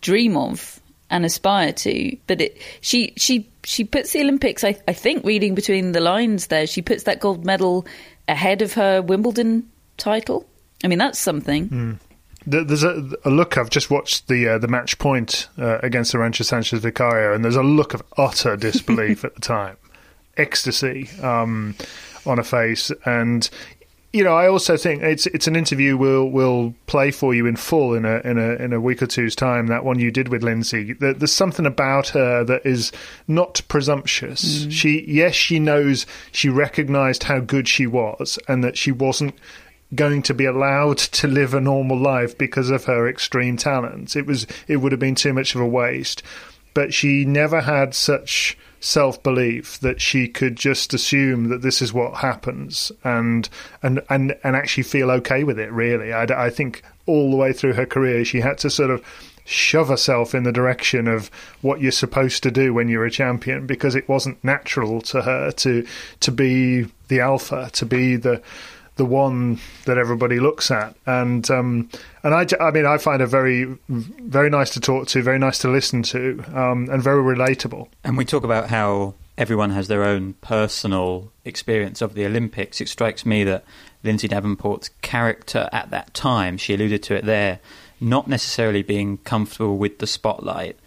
[0.00, 2.16] dream of and aspire to.
[2.26, 4.64] But it, she she she puts the Olympics.
[4.64, 7.86] I, I think reading between the lines there, she puts that gold medal
[8.26, 10.44] ahead of her Wimbledon title.
[10.82, 11.68] I mean, that's something.
[11.68, 11.98] Mm.
[12.46, 13.58] There's a, a, look.
[13.58, 17.56] I've just watched the uh, the match point uh, against Arantxa Sanchez Vicario, and there's
[17.56, 19.76] a look of utter disbelief at the time,
[20.36, 21.74] ecstasy um,
[22.24, 23.50] on a face, and
[24.16, 27.56] you know, I also think it's it's an interview we'll we'll play for you in
[27.56, 29.66] full in a in a in a week or two's time.
[29.66, 30.94] That one you did with Lindsay.
[30.94, 32.92] There's something about her that is
[33.28, 34.64] not presumptuous.
[34.64, 34.72] Mm.
[34.72, 39.34] She yes, she knows she recognised how good she was, and that she wasn't
[39.94, 44.16] going to be allowed to live a normal life because of her extreme talents.
[44.16, 46.22] It was it would have been too much of a waste.
[46.74, 51.92] But she never had such self belief that she could just assume that this is
[51.92, 53.48] what happens and
[53.82, 55.72] and and and actually feel okay with it.
[55.72, 59.02] Really, I, I think all the way through her career, she had to sort of
[59.46, 61.30] shove herself in the direction of
[61.62, 65.52] what you're supposed to do when you're a champion because it wasn't natural to her
[65.52, 65.86] to
[66.20, 68.42] to be the alpha, to be the
[68.96, 70.96] the one that everybody looks at.
[71.06, 71.88] And um,
[72.22, 75.58] and I, I mean, I find her very very nice to talk to, very nice
[75.60, 77.88] to listen to, um, and very relatable.
[78.04, 82.80] And we talk about how everyone has their own personal experience of the Olympics.
[82.80, 83.64] It strikes me that
[84.02, 87.60] Lindsay Davenport's character at that time, she alluded to it there,
[88.00, 90.78] not necessarily being comfortable with the spotlight.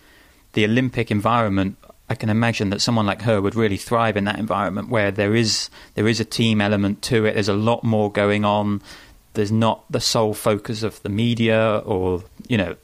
[0.53, 1.77] The Olympic environment
[2.09, 5.35] I can imagine that someone like her would really thrive in that environment where there
[5.35, 7.33] is there is a team element to it.
[7.33, 8.81] There's a lot more going on.
[9.33, 12.75] There's not the sole focus of the media or you know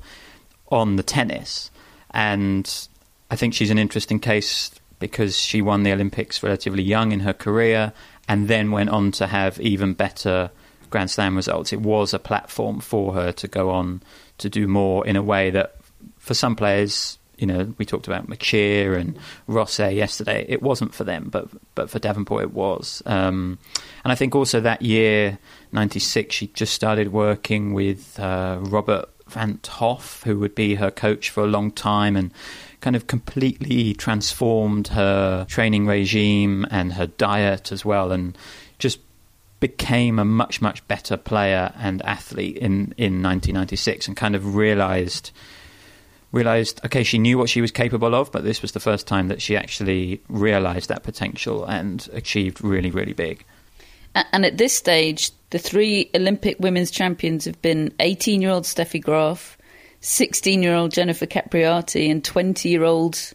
[0.70, 1.72] on the tennis.
[2.12, 2.72] And
[3.32, 7.34] I think she's an interesting case because she won the Olympics relatively young in her
[7.34, 7.94] career
[8.28, 10.52] and then went on to have even better
[10.90, 11.74] Grand Slam results.
[11.74, 14.02] It was a platform for her to go on
[14.38, 15.76] to do more in a way that
[16.18, 19.18] for some players you know, we talked about Mečíř and
[19.48, 20.46] Rosset yesterday.
[20.48, 23.02] It wasn't for them, but but for Davenport it was.
[23.06, 23.58] Um,
[24.04, 25.38] and I think also that year,
[25.72, 31.30] '96, she just started working with uh, Robert Van't Hof, who would be her coach
[31.30, 32.32] for a long time, and
[32.82, 38.38] kind of completely transformed her training regime and her diet as well, and
[38.78, 39.00] just
[39.60, 45.32] became a much much better player and athlete in in 1996, and kind of realized
[46.36, 49.30] realized okay she knew what she was capable of but this was the first time
[49.30, 53.44] that she actually realized that potential and achieved really really big.
[54.32, 59.02] And at this stage the three olympic women's champions have been 18 year old steffi
[59.02, 59.58] graf
[60.02, 63.34] 16 year old jennifer capriati and 20 year old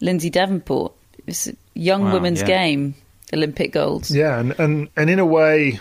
[0.00, 0.92] lindsay davenport.
[1.26, 2.46] It's a young Wow, women's yeah.
[2.46, 2.94] game
[3.32, 4.10] olympic golds.
[4.14, 5.78] Yeah, and, and, and in a way,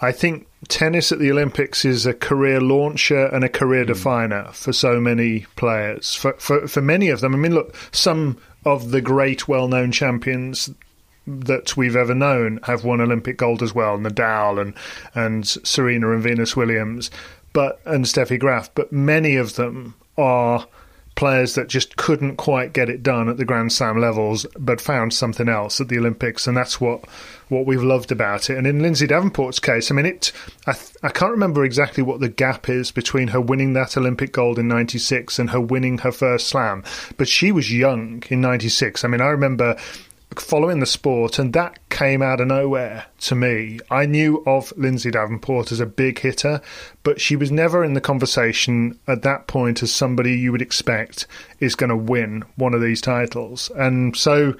[0.00, 3.88] I think tennis at the Olympics is a career launcher and a career hmm.
[3.88, 6.14] definer for so many players.
[6.14, 10.70] For, for for many of them, I mean, look, some of the great, well-known champions
[11.26, 14.74] that we've ever known have won Olympic gold as well, Nadal and
[15.14, 17.10] and Serena and Venus Williams,
[17.52, 18.74] but and Steffi Graf.
[18.74, 20.66] But many of them are
[21.18, 25.12] players that just couldn't quite get it done at the Grand Slam levels, but found
[25.12, 27.04] something else at the Olympics, and that's what
[27.48, 28.56] what we've loved about it.
[28.56, 30.30] And in Lindsay Davenport's case, I mean, it
[30.68, 34.30] I th- I can't remember exactly what the gap is between her winning that Olympic
[34.32, 36.84] gold in '96 and her winning her first Slam,
[37.16, 39.04] but she was young in '96.
[39.04, 39.76] I mean, I remember
[40.36, 43.80] following the sport, and that came out of nowhere to me.
[43.90, 46.60] I knew of Lindsay Davenport as a big hitter,
[47.02, 51.26] but she was never in the conversation at that point as somebody you would expect
[51.60, 53.70] is going to win one of these titles.
[53.74, 54.54] And so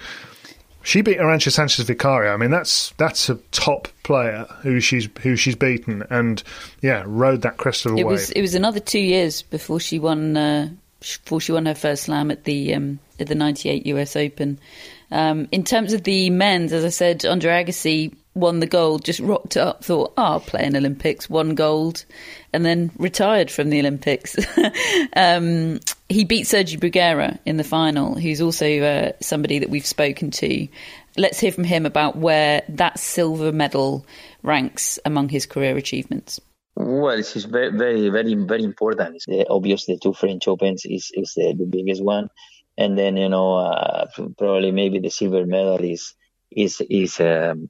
[0.82, 2.32] she beat Arantxa Sanchez Vicario.
[2.32, 6.42] I mean, that's that's a top player who she's who she's beaten, and
[6.80, 8.12] yeah, rode that crest of a it wave.
[8.12, 12.04] was it was another two years before she won uh, before she won her first
[12.04, 14.16] slam at the um, at the '98 U.S.
[14.16, 14.58] Open.
[15.10, 19.20] Um, in terms of the men's, as I said, Andre Agassi won the gold, just
[19.20, 22.04] rocked up, thought, oh, I'll play in Olympics, won gold,
[22.52, 24.36] and then retired from the Olympics.
[25.16, 30.30] um, he beat Sergi Bruguera in the final, who's also uh, somebody that we've spoken
[30.32, 30.68] to.
[31.16, 34.06] Let's hear from him about where that silver medal
[34.42, 36.40] ranks among his career achievements.
[36.76, 39.16] Well, it's very, very, very, very important.
[39.16, 39.86] It's the obvious.
[39.86, 42.30] The two French Opens is is the, the biggest one,
[42.78, 44.06] and then you know uh,
[44.38, 46.14] probably maybe the silver medal is
[46.50, 47.68] is is um,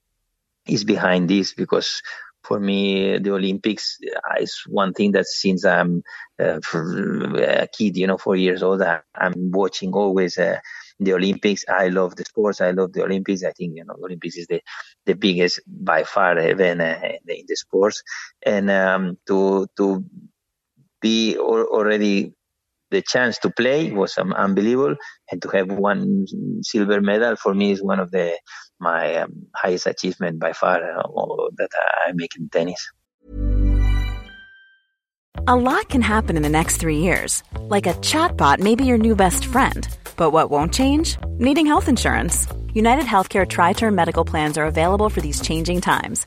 [0.69, 2.03] is behind this because
[2.45, 3.99] for me the Olympics
[4.41, 6.03] is one thing that since I'm
[6.41, 10.39] uh, a kid, you know, four years old, I, I'm watching always.
[10.39, 10.59] Uh,
[11.01, 11.65] the Olympics.
[11.69, 12.61] I love the sports.
[12.61, 13.45] I love the Olympics.
[13.45, 14.61] I think you know Olympics is the
[15.07, 18.03] the biggest by far event uh, in, the, sports,
[18.45, 20.05] and um, to to
[21.01, 22.33] be al- already
[22.91, 24.97] the chance to play was um, unbelievable,
[25.31, 26.27] and to have one
[26.63, 28.39] silver medal for me is one of the
[28.81, 31.03] my um, highest achievement by far uh,
[31.57, 31.71] that
[32.07, 32.89] I make in tennis.
[35.47, 37.43] A lot can happen in the next three years.
[37.59, 39.89] Like a chatbot may be your new best friend.
[40.17, 41.17] But what won't change?
[41.39, 42.47] Needing health insurance.
[42.75, 46.27] United Healthcare TriTerm Medical Plans are available for these changing times.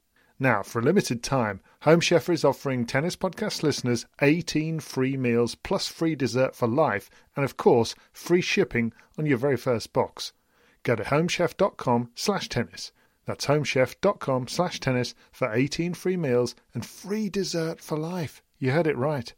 [0.41, 5.53] Now, for a limited time, Home Chef is offering Tennis Podcast listeners 18 free meals
[5.53, 10.33] plus free dessert for life and, of course, free shipping on your very first box.
[10.81, 12.91] Go to homechef.com slash tennis.
[13.27, 18.41] That's homechef.com slash tennis for 18 free meals and free dessert for life.
[18.57, 19.31] You heard it right.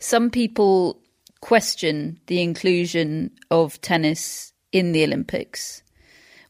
[0.00, 1.00] Some people
[1.40, 5.82] question the inclusion of tennis in the Olympics.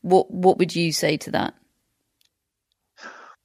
[0.00, 1.54] What what would you say to that?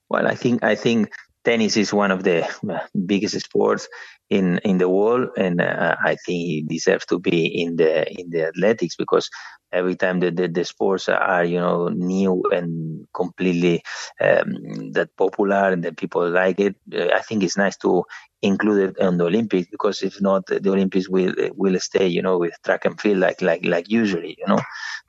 [0.09, 1.09] Well, I think I think
[1.45, 3.87] tennis is one of the uh, biggest sports
[4.29, 8.29] in in the world, and uh, I think he deserves to be in the in
[8.29, 9.29] the athletics because
[9.71, 13.83] every time the, the, the sports are you know new and completely
[14.19, 18.03] um, that popular and that people like it, uh, I think it's nice to
[18.41, 22.37] include it on the Olympics because if not, the Olympics will will stay you know
[22.37, 24.59] with track and field like like like usually you know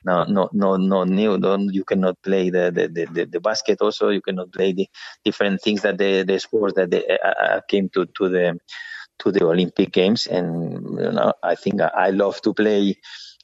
[0.04, 1.38] no, no, no, no new.
[1.38, 3.78] Don't, you cannot play the, the, the, the, basket.
[3.80, 4.88] Also, you cannot play the
[5.24, 8.58] different things that the, the sports that they uh, uh, came to, to the
[9.18, 10.26] to the Olympic Games.
[10.26, 12.96] And you know, I think I love to play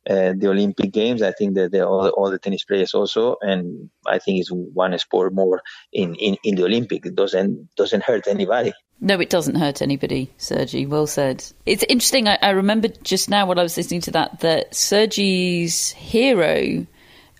[0.08, 1.22] uh, the Olympic Games.
[1.22, 5.34] I think that all, all the tennis players also, and I think it's one sport
[5.34, 7.06] more in, in, in the Olympic.
[7.06, 8.72] It doesn't doesn't hurt anybody.
[9.00, 10.86] No, it doesn't hurt anybody, Sergi.
[10.86, 11.44] Well said.
[11.66, 12.28] It's interesting.
[12.28, 16.86] I, I remember just now while I was listening to that that Sergi's hero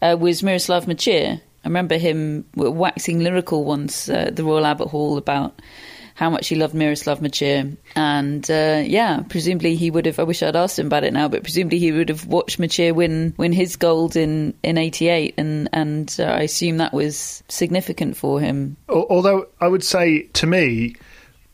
[0.03, 1.41] uh, was Miroslav Mečíř.
[1.65, 5.61] I remember him waxing lyrical once at uh, the Royal Albert Hall about
[6.17, 7.77] how much he loved Miroslav Mečíř.
[7.95, 10.19] And uh, yeah, presumably he would have.
[10.19, 12.95] I wish I'd asked him about it now, but presumably he would have watched Mečíř
[12.95, 18.17] win win his gold in in '88, and and uh, I assume that was significant
[18.17, 18.77] for him.
[18.89, 20.97] Although I would say to me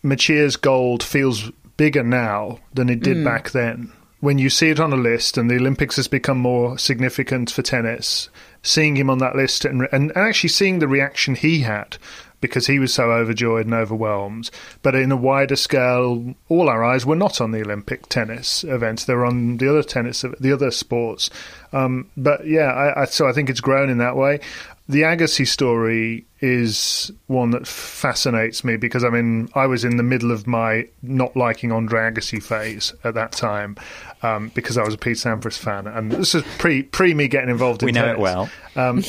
[0.05, 3.25] Mečíř's gold feels bigger now than it did mm.
[3.25, 3.93] back then.
[4.21, 7.63] When you see it on a list and the Olympics has become more significant for
[7.63, 8.29] tennis,
[8.63, 11.99] seeing him on that list and, and actually seeing the reaction he had
[12.43, 14.51] because he was so overjoyed and overwhelmed.
[14.83, 19.07] But in a wider scale, all our eyes were not on the Olympic tennis events;
[19.07, 21.31] they were on the other tennis, the other sports.
[21.73, 24.41] Um, but yeah, I, I, so I think it's grown in that way.
[24.87, 30.03] The Agassi story is one that fascinates me because I mean I was in the
[30.03, 33.77] middle of my not liking Andre Agassi phase at that time
[34.23, 37.49] um, because I was a Pete Sampras fan, and this is pre pre me getting
[37.51, 37.83] involved.
[37.83, 38.19] in We know tennis.
[38.19, 38.51] it well.
[38.75, 39.03] Um,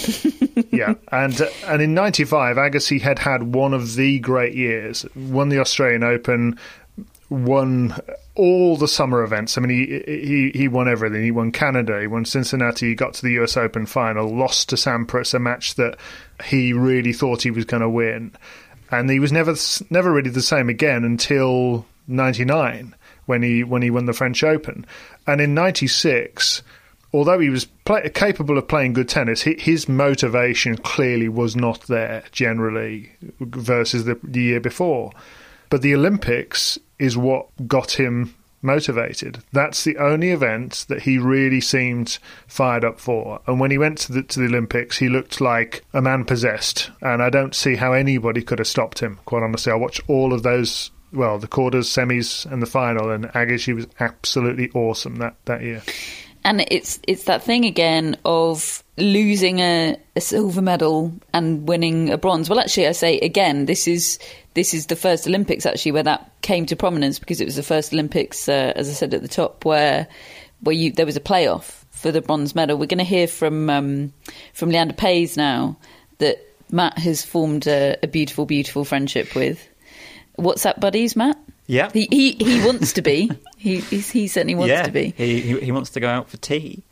[0.71, 5.05] yeah, and uh, and in '95, Agassi had had one of the great years.
[5.15, 6.57] Won the Australian Open,
[7.33, 7.95] won
[8.35, 9.57] all the summer events.
[9.57, 11.23] I mean, he he he won everything.
[11.23, 11.99] He won Canada.
[11.99, 12.89] He won Cincinnati.
[12.89, 13.57] He got to the U.S.
[13.57, 14.33] Open final.
[14.33, 15.97] Lost to Sampras, a match that
[16.45, 18.31] he really thought he was going to win,
[18.91, 19.55] and he was never
[19.89, 24.85] never really the same again until '99 when he when he won the French Open,
[25.27, 26.61] and in '96.
[27.15, 32.23] Although he was play, capable of playing good tennis, his motivation clearly was not there
[32.31, 35.11] generally versus the, the year before.
[35.69, 39.43] But the Olympics is what got him motivated.
[39.51, 43.41] That's the only event that he really seemed fired up for.
[43.45, 46.89] And when he went to the to the Olympics, he looked like a man possessed.
[47.01, 49.19] And I don't see how anybody could have stopped him.
[49.25, 50.89] Quite honestly, I watched all of those.
[51.11, 55.83] Well, the quarters, semis, and the final, and Agassi was absolutely awesome that, that year.
[56.43, 62.17] And it's it's that thing again of losing a, a silver medal and winning a
[62.17, 62.49] bronze.
[62.49, 64.19] Well, actually, I say again, this is
[64.53, 67.63] this is the first Olympics actually where that came to prominence because it was the
[67.63, 70.07] first Olympics, uh, as I said at the top, where
[70.61, 72.77] where you there was a playoff for the bronze medal.
[72.77, 74.13] We're going to hear from um,
[74.53, 75.77] from Leander Paes now
[76.19, 76.37] that
[76.71, 79.67] Matt has formed a, a beautiful, beautiful friendship with.
[80.35, 81.37] What's that, buddies, Matt?
[81.65, 83.31] Yeah, he he, he wants to be.
[83.57, 85.13] he he certainly wants yeah, to be.
[85.15, 86.83] He he wants to go out for tea.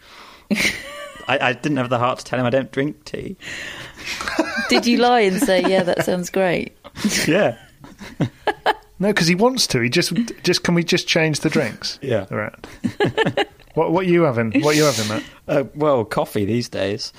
[1.27, 3.37] I, I didn't have the heart to tell him I don't drink tea.
[4.69, 6.75] Did you lie and say, "Yeah, that sounds great"?
[7.27, 7.57] yeah.
[8.99, 9.79] no, because he wants to.
[9.81, 10.13] He just
[10.43, 11.99] just can we just change the drinks?
[12.01, 12.25] Yeah.
[12.31, 12.67] Around.
[13.73, 14.61] what what are you having?
[14.61, 15.23] What are you having, Matt?
[15.47, 17.13] Uh, well, coffee these days.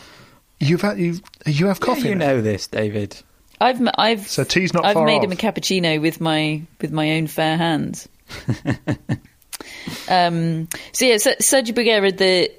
[0.61, 2.03] You've had you you have coffee.
[2.03, 2.27] Yeah, you now?
[2.27, 3.21] know this, David.
[3.61, 4.85] I've I've so tea's not.
[4.85, 5.25] I've made off.
[5.25, 8.09] him a cappuccino with my with my own fair hands.
[10.09, 12.51] um, so yeah, so, Sergio Bruguera, the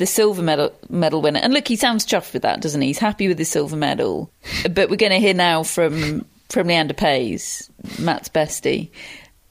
[0.00, 2.88] the silver medal medal winner, and look, he sounds chuffed with that, doesn't he?
[2.88, 4.32] He's happy with the silver medal.
[4.62, 8.88] But we're going to hear now from from Leander Paes, Matt's bestie,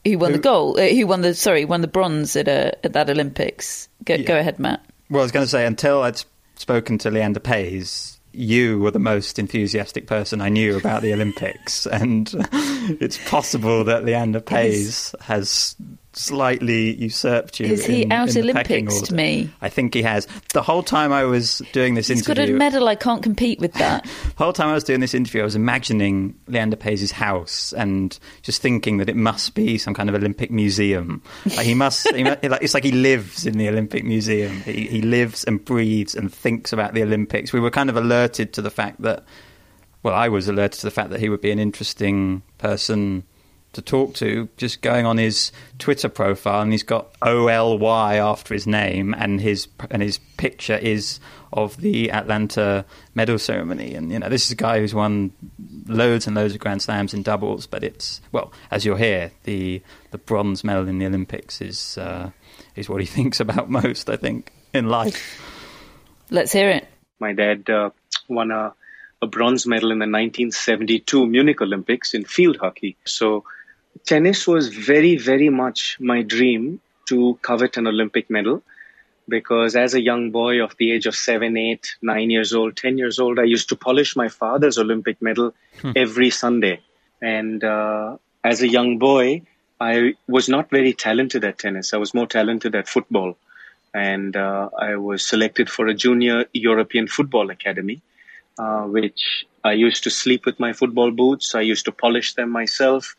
[0.04, 2.72] who won who, the gold, uh, who won the sorry, won the bronze at uh,
[2.84, 3.88] at that Olympics.
[4.04, 4.26] Go, yeah.
[4.26, 4.84] go ahead, Matt.
[5.12, 6.22] Well, I was going to say until I'd
[6.56, 11.86] spoken to Leander Paes, you were the most enthusiastic person I knew about the Olympics,
[11.92, 12.28] and
[13.00, 15.76] it's possible that Leander Paes has
[16.14, 17.68] slightly usurped you.
[17.68, 19.50] Is he in, out in Olympics me?
[19.62, 20.28] I think he has.
[20.54, 22.88] The whole time I was doing this He's interview, got a medal.
[22.88, 24.04] I can't compete with that.
[24.38, 28.18] the whole time I was doing this interview, I was imagining Leander Paes' house and
[28.42, 31.22] just thinking that it must be some kind of Olympic museum.
[31.46, 32.10] Like he must.
[32.16, 34.62] he, it's like he lives in the Olympic museum.
[34.62, 37.54] He, he lives and breathes and thinks about the Olympics.
[37.54, 39.24] We were kind of alerted to the fact that.
[40.02, 43.26] Well, I was alerted to the fact that he would be an interesting person
[43.74, 48.16] to talk to, just going on his Twitter profile, and he's got O L Y
[48.16, 51.20] after his name, and his and his picture is
[51.54, 53.94] of the Atlanta medal ceremony.
[53.94, 55.32] And you know, this is a guy who's won
[55.88, 59.82] loads and loads of Grand Slams in doubles, but it's well, as you'll hear, the
[60.12, 62.32] the bronze medal in the Olympics is uh,
[62.76, 64.10] is what he thinks about most.
[64.10, 65.46] I think in life.
[66.32, 66.88] Let's hear it.
[67.20, 67.90] My dad uh,
[68.28, 68.74] won a
[69.22, 72.96] a bronze medal in the 1972 Munich Olympics in field hockey.
[73.04, 73.44] So
[74.06, 78.64] tennis was very, very much my dream to covet an Olympic medal
[79.28, 82.98] because as a young boy of the age of seven, eight, nine years old, 10
[82.98, 85.92] years old, I used to polish my father's Olympic medal hmm.
[85.96, 86.82] every Sunday.
[87.22, 89.44] And uh, as a young boy,
[89.80, 91.94] I was not very talented at tennis.
[91.94, 93.38] I was more talented at football.
[93.94, 98.02] And uh, I was selected for a junior European football academy,
[98.58, 101.56] uh, which I used to sleep with my football boots.
[101.56, 103.16] I used to polish them myself.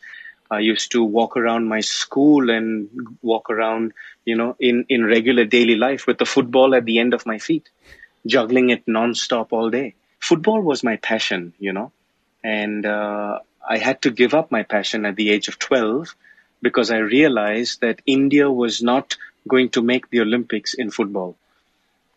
[0.51, 2.89] I used to walk around my school and
[3.21, 3.93] walk around,
[4.25, 7.37] you know, in, in regular daily life with the football at the end of my
[7.37, 7.69] feet,
[8.27, 9.95] juggling it nonstop all day.
[10.19, 11.93] Football was my passion, you know,
[12.43, 16.13] and uh, I had to give up my passion at the age of 12
[16.61, 19.15] because I realized that India was not
[19.47, 21.37] going to make the Olympics in football,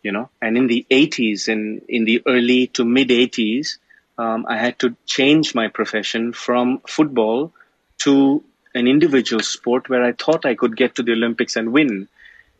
[0.03, 3.77] you know, and in the 80s, in, in the early to mid 80s,
[4.17, 7.53] um, I had to change my profession from football
[7.99, 8.43] to
[8.73, 12.07] an individual sport where I thought I could get to the Olympics and win.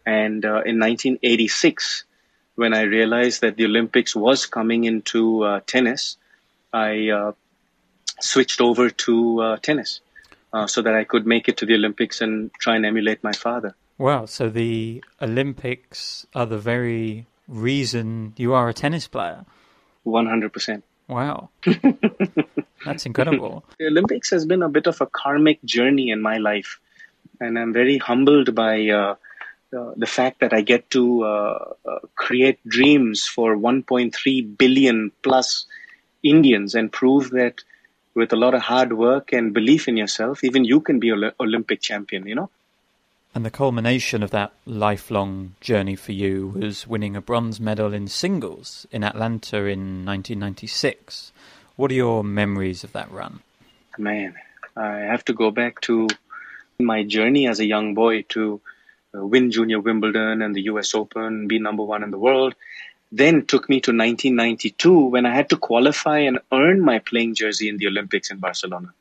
[0.06, 2.04] And uh, in 1986,
[2.56, 6.18] when I realized that the Olympics was coming into uh, tennis,
[6.72, 7.32] I uh,
[8.20, 10.00] switched over to uh, tennis
[10.54, 13.34] uh, so that I could make it to the Olympics and try and emulate my
[13.34, 13.76] father.
[13.98, 19.46] Wow, so the Olympics are the very reason you are a tennis player?
[20.06, 20.82] 100%.
[21.08, 21.50] Wow.
[22.86, 23.64] That's incredible.
[23.78, 26.80] the Olympics has been a bit of a karmic journey in my life.
[27.40, 29.16] And I'm very humbled by uh,
[29.78, 35.66] uh, the fact that I get to uh, uh create dreams for 1.3 billion plus
[36.24, 37.56] Indians and prove that
[38.16, 41.32] with a lot of hard work and belief in yourself, even you can be an
[41.40, 42.50] Olympic champion, you know?
[43.36, 48.08] And the culmination of that lifelong journey for you was winning a bronze medal in
[48.08, 51.34] singles in Atlanta in 1996.
[51.76, 53.42] What are your memories of that run?
[53.98, 54.36] Man,
[54.78, 56.08] I have to go back to
[56.80, 58.62] my journey as a young boy to
[59.14, 62.56] uh, win Junior Wimbledon and the US Open, be number one in the world.
[63.12, 67.68] Then took me to 1992 when I had to qualify and earn my playing jersey
[67.68, 68.94] in the Olympics in Barcelona.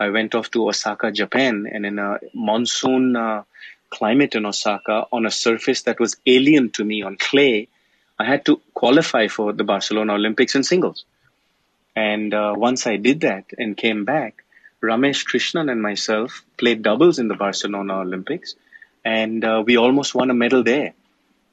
[0.00, 3.42] I went off to Osaka, Japan, and in a monsoon uh,
[3.90, 7.68] climate in Osaka on a surface that was alien to me on clay,
[8.18, 11.04] I had to qualify for the Barcelona Olympics in singles.
[11.94, 14.42] And uh, once I did that and came back,
[14.82, 18.54] Ramesh Krishnan and myself played doubles in the Barcelona Olympics,
[19.04, 20.94] and uh, we almost won a medal there.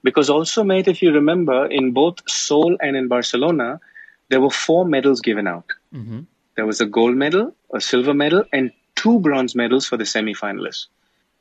[0.03, 3.81] Because also, mate, if you remember, in both Seoul and in Barcelona,
[4.29, 5.65] there were four medals given out.
[5.93, 6.21] Mm-hmm.
[6.57, 10.87] There was a gold medal, a silver medal, and two bronze medals for the semifinalists.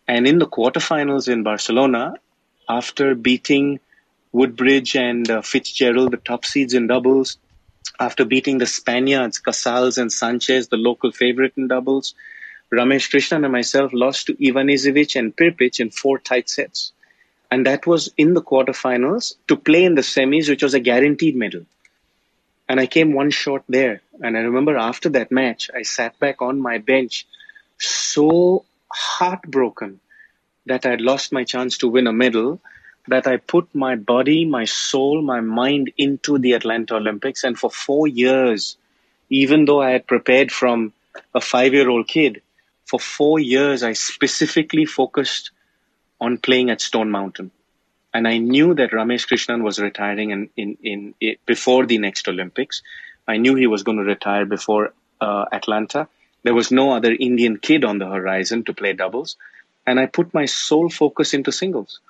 [0.07, 2.15] And in the quarterfinals in Barcelona,
[2.69, 3.81] after beating
[4.33, 7.39] Woodbridge and uh, Fitzgerald, the top seeds in doubles,
[7.99, 12.15] after beating the Spaniards, Casals and Sanchez, the local favorite in doubles,
[12.71, 16.93] Ramesh Krishnan and myself lost to Ivanisevic and Prpic in four tight sets.
[17.51, 21.37] And that was in the quarterfinals to play in the semis, which was a guaranteed
[21.37, 21.65] medal.
[22.69, 24.03] And I came one short there.
[24.21, 27.27] And I remember after that match, I sat back on my bench
[27.79, 30.01] so heartbroken
[30.67, 32.61] that I'd lost my chance to win a medal
[33.09, 37.45] that I put my body, my soul, my mind into the Atlanta Olympics.
[37.45, 38.77] And for four years,
[39.31, 40.93] even though I had prepared from
[41.35, 42.43] a five year old kid,
[42.85, 45.51] for four years, I specifically focused
[46.21, 47.51] on playing at Stone Mountain.
[48.17, 52.27] And I knew that Ramesh Krishnan was retiring in, in, in, in before the next
[52.27, 52.81] Olympics.
[53.29, 56.09] I knew he was going to retire before uh, Atlanta.
[56.43, 59.37] There was no other Indian kid on the horizon to play doubles.
[59.87, 62.01] And I put my sole focus into singles.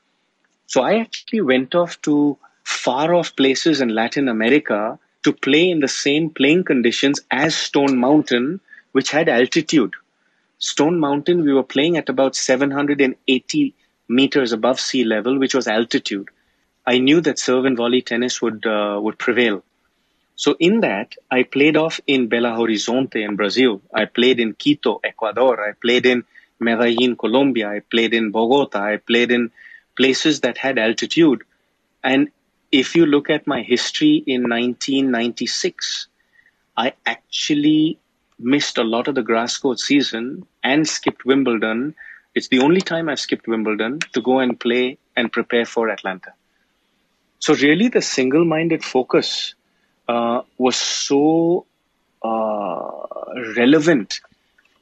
[0.69, 5.81] So I actually went off to far off places in Latin America to play in
[5.81, 8.61] the same playing conditions as Stone Mountain,
[8.93, 9.95] which had altitude.
[10.59, 13.75] Stone Mountain, we were playing at about 780
[14.09, 16.29] meters above sea level, which was altitude.
[16.87, 19.63] I knew that serve and volley tennis would uh, would prevail.
[20.37, 23.81] So in that, I played off in Belo Horizonte in Brazil.
[23.93, 25.67] I played in Quito, Ecuador.
[25.67, 26.25] I played in
[26.61, 27.71] Medellin, Colombia.
[27.71, 28.83] I played in Bogota.
[28.83, 29.51] I played in
[29.97, 31.43] places that had altitude.
[32.05, 32.29] And
[32.71, 36.09] if you look at my history in 1996,
[36.77, 37.99] I actually
[38.39, 41.95] missed a lot of the grass court season and skipped Wimbledon.
[42.37, 46.35] It's the only time I've skipped Wimbledon to go and play and prepare for Atlanta.
[47.39, 49.55] So really, the single-minded focus
[50.07, 51.65] uh, was so
[52.23, 52.91] uh,
[53.57, 54.21] relevant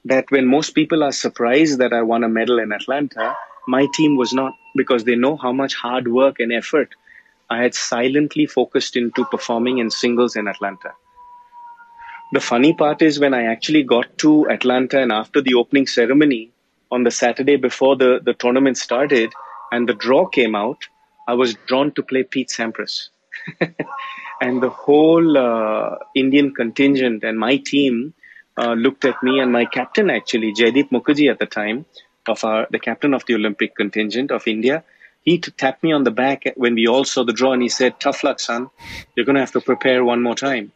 [0.05, 3.37] that when most people are surprised that I won a medal in Atlanta,
[3.69, 6.89] my team was not because they know how much hard work and effort
[7.49, 10.95] I had silently focused into performing in singles in Atlanta.
[12.33, 16.51] The funny part is when I actually got to Atlanta and after the opening ceremony
[16.95, 19.33] on the Saturday before the, the tournament started
[19.73, 20.89] and the draw came out,
[21.27, 23.09] I was drawn to play Pete Sampras.
[24.41, 28.15] and the whole uh, Indian contingent and my team
[28.57, 31.85] uh, looked at me and my captain actually, Jaideep Mukherjee at the time,
[32.27, 34.85] of our, the captain of the Olympic contingent of India,
[35.23, 37.99] he tapped me on the back when we all saw the draw and he said,
[37.99, 38.71] Tough luck, son.
[39.15, 40.73] You're going to have to prepare one more time.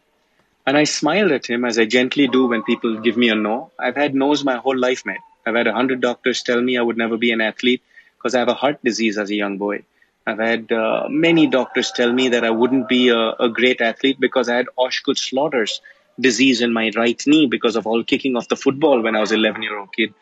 [0.67, 3.71] And I smiled at him as I gently do when people give me a no.
[3.79, 5.21] I've had no's my whole life, mate.
[5.49, 7.83] I've had a hundred doctors tell me I would never be an athlete
[8.17, 9.85] because I have a heart disease as a young boy.
[10.27, 14.21] I've had uh, many doctors tell me that I wouldn't be a, a great athlete
[14.21, 15.81] because I had Osgood Schlatter's
[16.21, 19.33] disease in my right knee because of all kicking off the football when I was
[19.33, 20.13] 11 year old kid.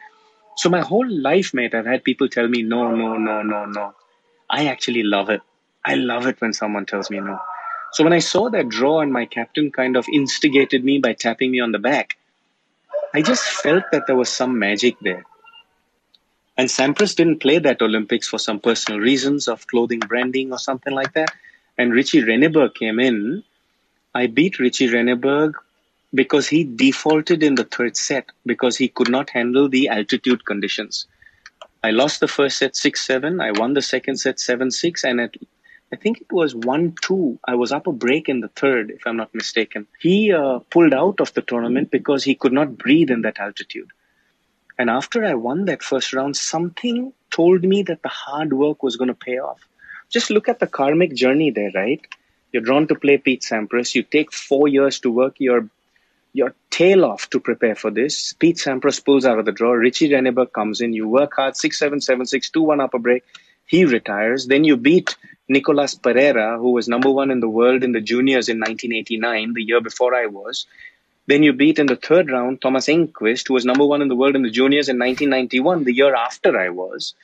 [0.56, 3.94] So my whole life, mate, I've had people tell me no, no, no, no, no.
[4.48, 5.42] I actually love it.
[5.84, 7.38] I love it when someone tells me no.
[7.92, 11.50] So when I saw that draw and my captain kind of instigated me by tapping
[11.50, 12.16] me on the back,
[13.16, 15.24] I just felt that there was some magic there.
[16.58, 20.92] And Sampras didn't play that Olympics for some personal reasons of clothing branding or something
[20.92, 21.30] like that.
[21.78, 23.42] And Richey Reneberg came in.
[24.14, 25.54] I beat Richey Reneberg
[26.12, 31.06] because he defaulted in the third set because he could not handle the altitude conditions.
[31.82, 33.40] I lost the first set 6 7.
[33.40, 35.04] I won the second set 7 6.
[35.04, 35.34] And at,
[35.96, 37.38] I think it was 1 2.
[37.42, 39.86] I was up a break in the third, if I'm not mistaken.
[39.98, 43.88] He uh, pulled out of the tournament because he could not breathe in that altitude.
[44.78, 48.96] And after I won that first round, something told me that the hard work was
[48.96, 49.66] going to pay off.
[50.10, 52.02] Just look at the karmic journey there, right?
[52.52, 53.94] You're drawn to play Pete Sampras.
[53.94, 55.70] You take four years to work your
[56.34, 58.34] your tail off to prepare for this.
[58.34, 59.72] Pete Sampras pulls out of the draw.
[59.72, 60.92] Richey Reneberg comes in.
[60.92, 63.24] You work hard, 6 7 7 6, 2 1 upper break.
[63.64, 64.46] He retires.
[64.46, 65.16] Then you beat
[65.48, 69.62] Nicolas Pereira, who was number one in the world in the juniors in 1989, the
[69.62, 70.66] year before I was.
[71.28, 74.16] Then you beat in the third round Thomas Enqvist, who was number one in the
[74.16, 77.14] world in the juniors in 1991, the year after I was.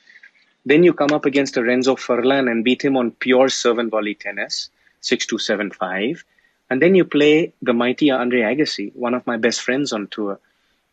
[0.65, 3.91] Then you come up against a Renzo Furlan and beat him on pure serve and
[3.91, 4.69] volley tennis,
[5.01, 6.23] 6 2 7 5.
[6.69, 10.39] And then you play the mighty Andre Agassi, one of my best friends on tour.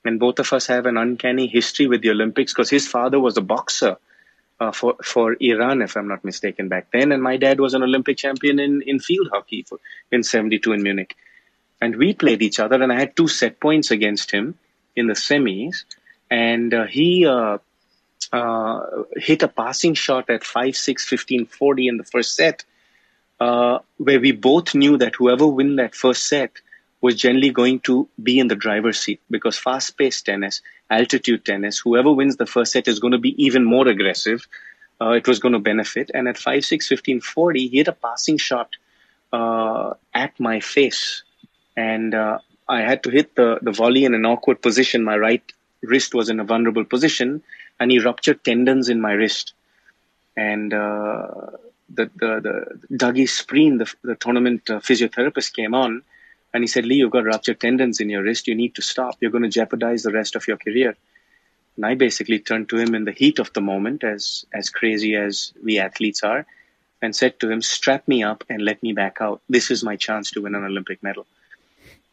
[0.05, 3.37] And both of us have an uncanny history with the Olympics because his father was
[3.37, 3.99] a boxer
[4.61, 7.13] uh, for, for Iran, if I'm not mistaken, back then.
[7.13, 9.79] And my dad was an Olympic champion in, in field hockey for,
[10.13, 11.17] in 72 in Munich.
[11.81, 14.59] And we played each other, and I had two set points against him
[14.95, 15.85] in the semis.
[16.31, 17.59] And uh, he uh,
[18.33, 18.81] uh
[19.17, 22.65] hit a passing shot at 5 6 15 40 in the first set
[23.41, 26.53] uh, where we both knew that whoever win that first set
[27.01, 31.79] was generally going to be in the driver's seat because fast paced tennis, altitude tennis,
[31.79, 34.47] whoever wins the first set is going to be even more aggressive.
[35.01, 36.11] Uh, it was going to benefit.
[36.13, 38.71] And at 5 6 15 40, he hit a passing shot
[39.33, 41.23] uh, at my face.
[41.77, 42.39] And uh,
[42.69, 45.05] I had to hit the, the volley in an awkward position.
[45.05, 45.43] My right
[45.83, 47.43] wrist was in a vulnerable position,
[47.79, 49.55] and he ruptured tendons in my wrist.
[50.37, 51.29] And uh,
[51.89, 56.03] the, the, the Dougie Spreen, the, the tournament uh, physiotherapist, came on
[56.53, 58.49] and he said, Lee, you've got ruptured tendons in your wrist.
[58.49, 59.17] You need to stop.
[59.21, 60.97] You're going to jeopardize the rest of your career.
[61.77, 65.15] And I basically turned to him in the heat of the moment, as, as crazy
[65.15, 66.47] as we athletes are,
[67.01, 69.41] and said to him, strap me up and let me back out.
[69.49, 71.27] This is my chance to win an Olympic medal.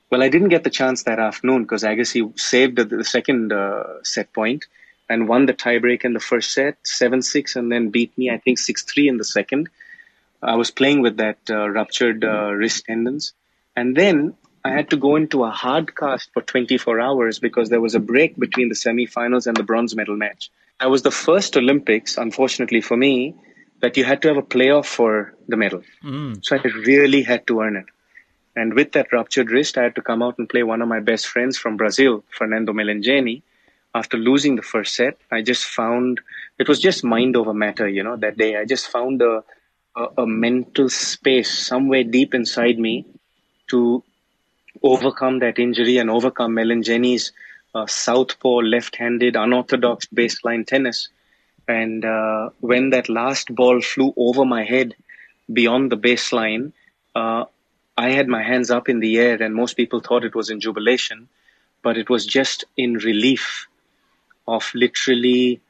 [0.10, 4.32] Well, I didn't get the chance that afternoon because Agassi saved the, second uh, set
[4.32, 4.66] point
[5.10, 8.38] and won the tiebreak in the first set, 7 6, and then beat me, I
[8.38, 9.68] think, 6 3 in the second.
[10.42, 13.34] I was playing with that uh, ruptured uh, wrist tendons.
[13.78, 17.80] And then I had to go into a hard cast for 24 hours because there
[17.80, 20.52] was a break between the semifinals and the bronze medal match.
[20.80, 23.36] I was the first Olympics, unfortunately for me,
[23.80, 25.84] that you had to have a playoff for the medal.
[26.04, 26.44] Mm.
[26.44, 27.86] So I really had to earn it.
[28.58, 31.00] And with that ruptured wrist, I had to come out and play one of my
[31.00, 33.44] best friends from Brazil, Fernando Meligeni
[33.98, 36.22] after losing the first set, I just found
[36.60, 38.56] it was just mind over matter, you know, that day.
[38.56, 39.44] I just found a,
[39.96, 43.06] a, a mental space somewhere deep inside me
[43.70, 44.04] to
[44.84, 47.32] overcome that injury and overcome Meligeni's
[47.74, 51.10] uh, southpaw, left-handed, unorthodox baseline tennis.
[51.68, 54.96] And uh, when that last ball flew over my head
[55.52, 56.72] beyond the baseline,
[57.16, 57.46] uh,
[57.98, 60.60] I had my hands up in the air, and most people thought it was in
[60.60, 61.28] jubilation.
[61.88, 63.68] but it was just in relief
[64.46, 65.62] of literally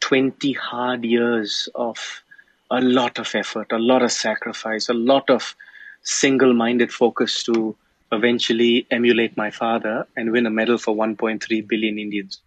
[0.00, 2.22] 20 hard years of
[2.70, 5.54] a lot of effort, a lot of sacrifice, a lot of
[6.08, 7.76] single minded focus to
[8.10, 12.40] eventually emulate my father and win a medal for 1.3 billion Indians.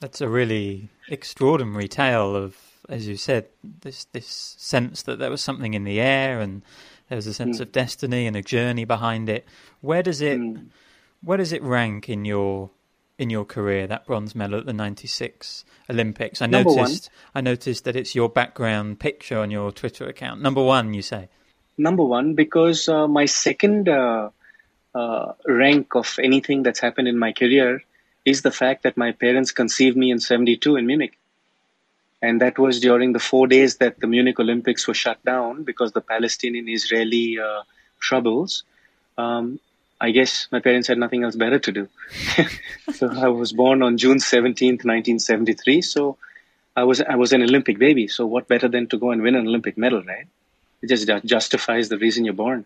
[0.00, 2.56] That's a really extraordinary tale of,
[2.88, 6.62] as you said, this this sense that there was something in the air and
[7.08, 7.62] there was a sense mm.
[7.62, 9.46] of destiny and a journey behind it.
[9.80, 10.66] Where does it mm.
[11.22, 12.70] where does it rank in your
[13.18, 16.42] in your career that bronze medal at the 96 Olympics?
[16.42, 17.32] I Number noticed one.
[17.34, 20.42] I noticed that it's your background picture on your Twitter account.
[20.42, 21.28] Number 1 you say.
[21.78, 24.30] Number 1 because uh, my second uh,
[24.94, 27.82] uh, rank of anything that's happened in my career
[28.24, 31.16] is the fact that my parents conceived me in 72 in Munich.
[32.20, 35.92] And that was during the four days that the Munich Olympics were shut down because
[35.92, 37.62] the Palestinian Israeli uh,
[38.00, 38.64] troubles.
[39.16, 39.60] Um,
[40.00, 41.88] I guess my parents had nothing else better to do.
[42.92, 45.82] so I was born on June 17th, 1973.
[45.82, 46.18] So
[46.76, 48.08] I was, I was an Olympic baby.
[48.08, 50.26] So what better than to go and win an Olympic medal, right?
[50.82, 52.64] It just justifies the reason you're born.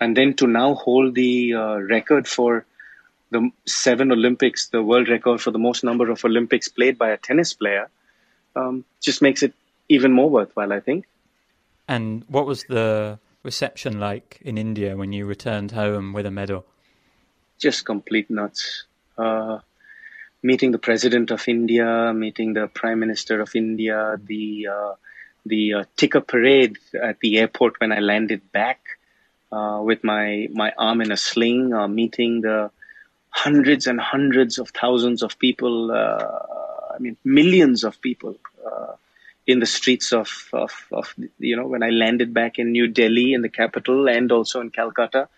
[0.00, 2.66] And then to now hold the uh, record for
[3.30, 7.16] the seven Olympics, the world record for the most number of Olympics played by a
[7.16, 7.88] tennis player,
[8.54, 9.54] um, just makes it
[9.88, 11.06] even more worthwhile, I think.
[11.88, 16.66] And what was the reception like in India when you returned home with a medal?
[17.58, 18.84] Just complete nuts.
[19.16, 19.58] Uh,
[20.42, 24.94] meeting the president of India, meeting the prime minister of India, the uh,
[25.44, 28.80] the uh, ticker parade at the airport when I landed back
[29.50, 32.70] uh, with my my arm in a sling, uh, meeting the
[33.30, 35.90] hundreds and hundreds of thousands of people.
[35.90, 38.36] Uh, I mean, millions of people
[39.46, 43.32] in the streets of, of, of, you know, when I landed back in New Delhi,
[43.32, 45.28] in the capital, and also in Calcutta,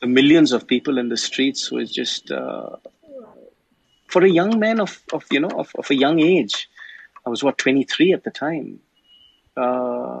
[0.00, 2.70] the millions of people in the streets was just, uh,
[4.08, 6.68] for a young man of, of you know, of, of a young age,
[7.24, 8.80] I was what, 23 at the time.
[9.56, 10.20] Uh,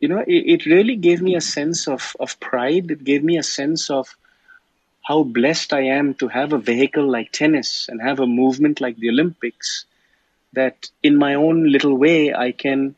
[0.00, 2.90] you know, it, it really gave me a sense of, of pride.
[2.90, 4.16] It gave me a sense of
[5.02, 8.96] how blessed I am to have a vehicle like tennis and have a movement like
[8.98, 9.84] the Olympics
[10.52, 12.94] that in my own little way, I can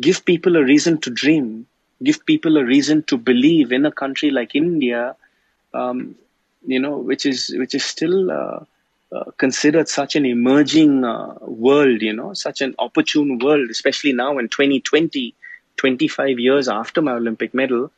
[0.00, 1.66] give people a reason to dream,
[2.02, 5.16] give people a reason to believe in a country like India,
[5.72, 6.14] um,
[6.66, 8.60] you know, which is which is still uh,
[9.12, 14.38] uh, considered such an emerging uh, world, you know, such an opportune world, especially now
[14.38, 15.34] in 2020,
[15.76, 17.90] 25 years after my Olympic medal,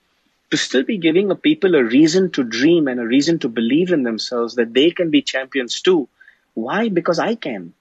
[0.51, 3.93] to still be giving a people a reason to dream and a reason to believe
[3.93, 6.09] in themselves that they can be champions too.
[6.55, 6.89] Why?
[6.89, 7.75] Because I can.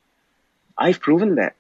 [0.78, 1.56] I've proven that.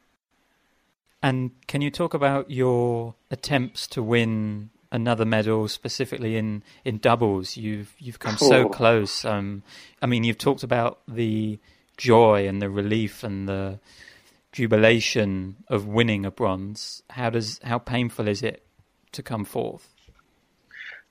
[1.22, 7.57] And can you talk about your attempts to win another medal, specifically in, in doubles?
[7.57, 8.49] You've you've come oh.
[8.49, 9.25] so close.
[9.25, 9.63] Um,
[10.01, 11.59] I mean, you've talked about the
[11.97, 13.79] joy and the relief and the
[14.51, 17.03] jubilation of winning a bronze.
[17.09, 18.65] How does how painful is it
[19.11, 19.89] to come forth?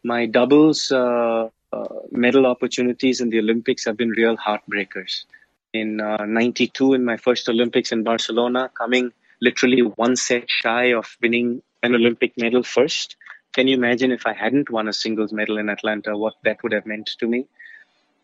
[0.02, 5.24] My doubles uh, uh, medal opportunities in the Olympics have been real heartbreakers
[5.72, 11.16] in uh, 92 in my first Olympics in Barcelona, coming literally one set shy of
[11.20, 13.16] winning an Olympic medal first.
[13.54, 16.72] Can you imagine if I hadn't won a singles medal in Atlanta, what that would
[16.72, 17.46] have meant to me?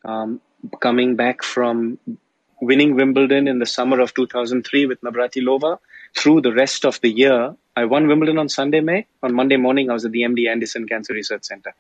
[0.05, 0.41] Um,
[0.81, 1.99] coming back from
[2.61, 5.79] winning Wimbledon in the summer of 2003 with Navratilova,
[6.17, 9.07] through the rest of the year, I won Wimbledon on Sunday, May.
[9.23, 11.75] On Monday morning, I was at the MD Anderson Cancer Research Center.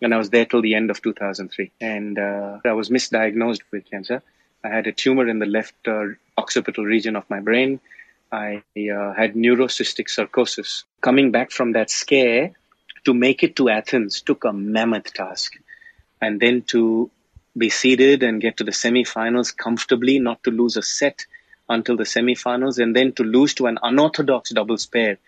[0.00, 1.70] And I was there till the end of 2003.
[1.82, 4.22] And uh, I was misdiagnosed with cancer.
[4.64, 6.06] I had a tumor in the left uh,
[6.38, 7.80] occipital region of my brain.
[8.32, 10.84] I uh, had neurocysticercosis.
[11.02, 12.52] Coming back from that scare
[13.04, 15.52] to make it to Athens took a mammoth task.
[16.20, 17.10] And then to
[17.56, 21.26] be seeded and get to the semifinals comfortably, not to lose a set
[21.68, 25.18] until the semifinals, and then to lose to an unorthodox doubles pair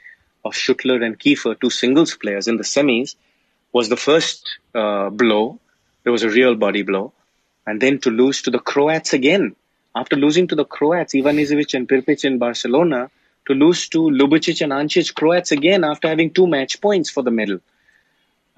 [0.45, 3.17] of Schuttler and Kiefer, two singles players in the semis,
[3.73, 5.59] was the first uh, blow.
[6.05, 7.13] It was a real body blow
[7.67, 9.57] and then to lose to the Croats again.
[9.95, 13.11] After losing to the Croats, Ivan Ivanisevic and Prpic in Barcelona,
[13.47, 17.31] to lose to Ljubicic and Ancic Croats again after having two match points for the
[17.31, 17.61] medal.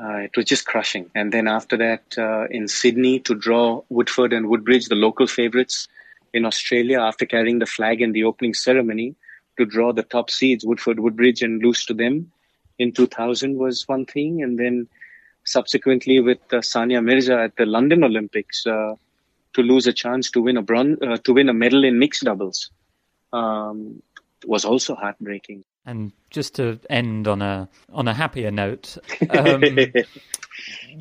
[0.01, 1.11] Uh, it was just crushing.
[1.15, 5.89] And then after that, uh, in Sydney, to draw Woodforde and Woodbridge, the local favourites
[6.33, 9.17] in Australia, after carrying the flag in the opening ceremony,
[9.59, 12.31] to draw the top seeds, Woodforde, Woodbridge, and lose to them
[12.79, 14.43] in 2000 was one thing.
[14.43, 14.87] And then
[15.45, 16.63] subsequently with uh,
[17.01, 18.95] Mirza at the London Olympics uh,
[19.55, 22.23] to lose a chance to win a bronze, uh, to win a medal in mixed
[22.23, 22.71] doubles
[23.33, 24.03] um,
[24.49, 25.63] was also heartbreaking.
[25.87, 28.97] And just to end on a on a happier note,
[29.31, 29.63] um,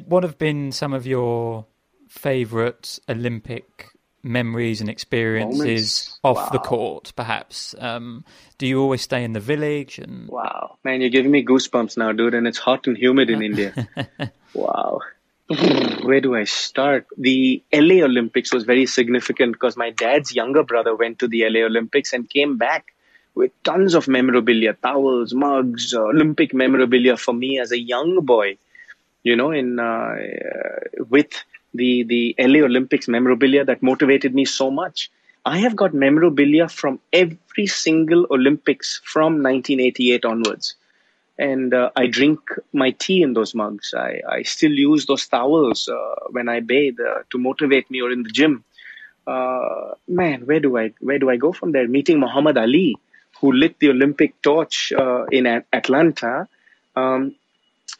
[0.05, 1.65] what have been some of your
[2.07, 3.89] favourite Olympic
[4.23, 6.19] memories and experiences Moments.
[6.23, 6.49] off Wow.
[6.51, 7.75] the court, perhaps?
[7.79, 8.25] Um,
[8.57, 9.99] do you always stay in the village?
[9.99, 13.41] And Wow, man, you're giving me goosebumps now, dude, and it's hot and humid in
[13.49, 13.73] India.
[14.53, 14.99] wow.
[16.03, 17.07] Where do I start?
[17.17, 21.61] The LA Olympics was very significant because my dad's younger brother went to the LA
[21.65, 22.87] Olympics and came back
[23.37, 28.57] with tons of memorabilia, towels, mugs, uh, Olympic memorabilia for me as a young boy.
[29.23, 31.31] You know, in uh, uh, with
[31.73, 35.11] the the LA Olympics memorabilia that motivated me so much.
[35.45, 40.75] I have got memorabilia from every single Olympics from 1988 onwards.
[41.39, 42.39] And uh, I drink
[42.73, 43.93] my tea in those mugs.
[43.95, 48.11] I, I still use those towels uh, when I bathe uh, to motivate me or
[48.11, 48.65] in the gym.
[49.25, 51.87] Uh, man, where do I where do I go from there?
[51.87, 52.97] Meeting Muhammad Ali,
[53.39, 56.47] who lit the Olympic torch uh, in At- Atlanta,
[56.95, 57.35] um,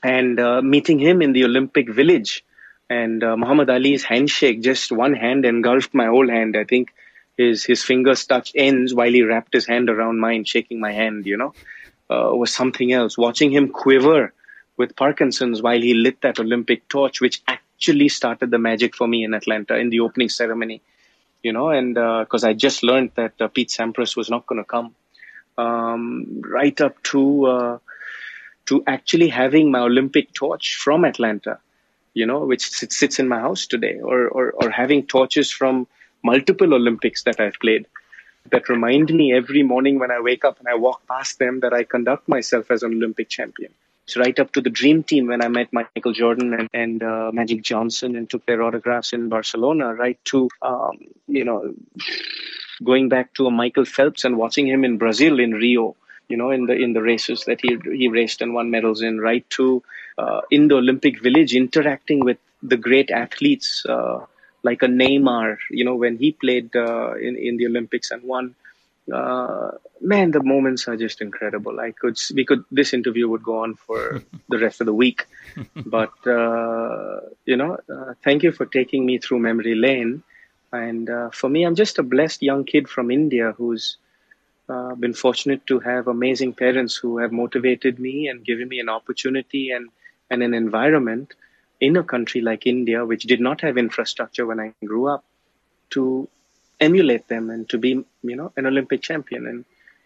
[0.03, 2.43] and uh, meeting him in the Olympic Village,
[2.89, 6.55] and uh, Muhammad Ali's handshake, just one hand engulfed my whole hand.
[6.57, 6.93] I think
[7.37, 11.25] his his fingers touched ends while he wrapped his hand around mine, shaking my hand.
[11.25, 11.53] You know,
[12.09, 13.17] uh, was something else.
[13.17, 14.33] Watching him quiver
[14.77, 19.23] with Parkinson's while he lit that Olympic torch, which actually started the magic for me
[19.23, 20.81] in Atlanta in the opening ceremony.
[21.43, 24.65] You know, and because I just learned that uh, Pete Sampras was not going to
[24.65, 24.95] come,
[25.57, 27.77] um, right up to uh,
[28.67, 31.59] to actually having my Olympic torch from Atlanta,
[32.13, 35.87] you know, which sits, in my house today, or, or or having torches from
[36.23, 37.85] multiple Olympics that I've played
[38.51, 41.73] that remind me every morning when I wake up and I walk past them that
[41.73, 43.71] I conduct myself as an Olympic champion.
[44.05, 47.29] It's right up to the dream team when I met Michael Jordan and, and uh,
[47.33, 51.73] Magic Johnson and took their autographs in Barcelona, right to, um, you know,
[52.83, 55.95] going back to a Michael Phelps and watching him in Brazil in Rio,
[56.27, 59.19] you know, in the in the races that he he raced and won medals in,
[59.19, 59.83] right to
[60.17, 64.19] uh, in the Olympic Village interacting with the great athletes uh,
[64.63, 68.55] like a Neymar, you know, when he played uh, in in the Olympics and won.
[69.13, 69.71] Uh,
[70.01, 71.79] man, the moments are just incredible.
[71.79, 75.27] I could we could this interview would go on for the rest of the week,
[75.75, 80.23] but uh, you know, uh, thank you for taking me through memory lane.
[80.71, 83.97] And uh, for me, I'm just a blessed young kid from India who's
[84.69, 88.89] uh, been fortunate to have amazing parents who have motivated me and given me an
[88.89, 89.89] opportunity and,
[90.29, 91.33] and an environment
[91.79, 95.23] in a country like India, which did not have infrastructure when I grew up,
[95.91, 96.27] to
[96.79, 99.47] emulate them and to be, you know, an Olympic champion.
[99.47, 99.65] And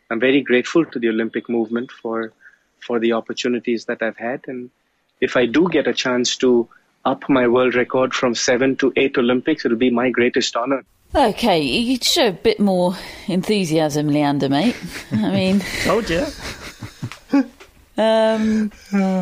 [0.09, 2.33] I'm very grateful to the Olympic movement for
[2.79, 4.41] for the opportunities that I've had.
[4.47, 4.71] And
[5.19, 6.67] if I do get a chance to
[7.05, 10.83] up my world record from seven to eight Olympics, it'll be my greatest honor.
[11.13, 12.95] Okay, you could show a bit more
[13.27, 14.77] enthusiasm, Leander, mate.
[15.11, 16.25] I mean, told you.
[17.97, 18.71] Um,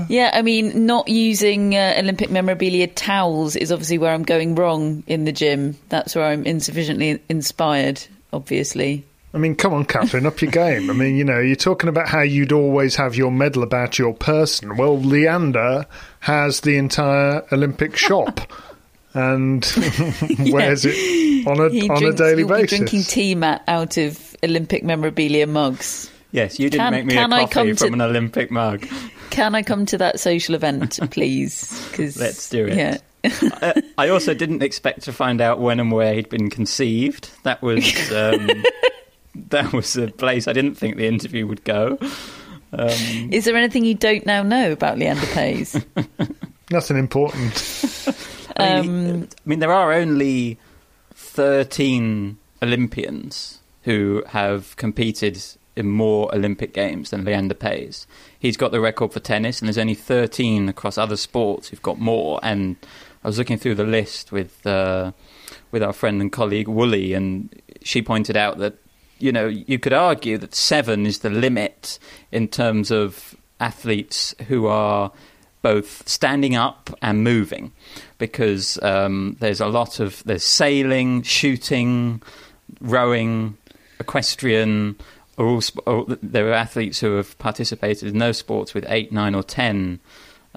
[0.08, 5.04] yeah, I mean, not using uh, Olympic memorabilia towels is obviously where I'm going wrong
[5.08, 5.76] in the gym.
[5.90, 8.02] That's where I'm insufficiently inspired,
[8.32, 9.06] obviously.
[9.34, 10.90] I mean, come on, Catherine, up your game.
[10.90, 14.14] I mean, you know, you're talking about how you'd always have your medal about your
[14.14, 14.76] person.
[14.76, 15.86] Well, Leander
[16.22, 18.42] has the entire Olympic shop
[19.14, 19.62] and
[20.52, 22.78] wears it on a He on drinks- a daily he'll be basis.
[22.80, 26.10] drinking tea mat out of Olympic memorabilia mugs.
[26.32, 28.50] Yes, you didn't Can- make me can a I coffee come to- from an Olympic
[28.52, 28.88] mug.
[29.30, 31.70] Can I come to that social event, please?
[31.94, 32.76] 'Cause- Let's do it.
[32.76, 32.98] Yeah.
[33.24, 37.30] I, I also didn't expect to find out when and where he'd been conceived.
[37.44, 38.50] That was um,
[39.50, 41.98] that was a place I didn't think the interview would go.
[42.72, 45.84] Um, Is there anything you don't now know about Leander Paes?
[46.70, 48.16] Nothing important.
[48.58, 50.60] I mean, I mean, there are only
[51.16, 55.42] 13 Olympians who have competed
[55.76, 58.06] in more Olympic Games than Leander Paes.
[58.38, 62.00] He's got the record for tennis, and there's only 13 across other sports who've got
[62.00, 62.40] more.
[62.44, 62.76] And
[63.24, 65.14] I was looking through the list with uh,
[65.72, 67.50] with our friend and colleague Wooly, and
[67.82, 68.76] she pointed out that
[69.20, 72.00] you know you could argue that seven is the limit
[72.32, 75.12] in terms of athletes who are
[75.62, 77.72] both standing up and moving
[78.18, 82.22] because um, there's a lot of there's sailing, shooting,
[82.82, 83.58] rowing,
[84.00, 84.98] equestrian.
[85.38, 85.46] Are
[85.86, 90.00] all, there are athletes who have participated in those sports with eight, nine, or ten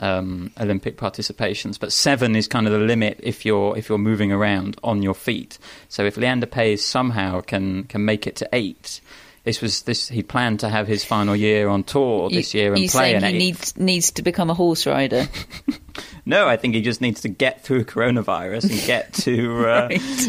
[0.02, 4.32] um, Olympic participations, but seven is kind of the limit if you're if you're moving
[4.32, 5.58] around on your feet.
[5.88, 9.00] So if Leander Paes somehow can can make it to eight,
[9.44, 12.82] this was this he planned to have his final year on tour this year and
[12.82, 13.38] you play an he eight.
[13.38, 15.26] needs needs to become a horse rider?
[16.24, 19.88] No, I think he just needs to get through coronavirus and get to uh,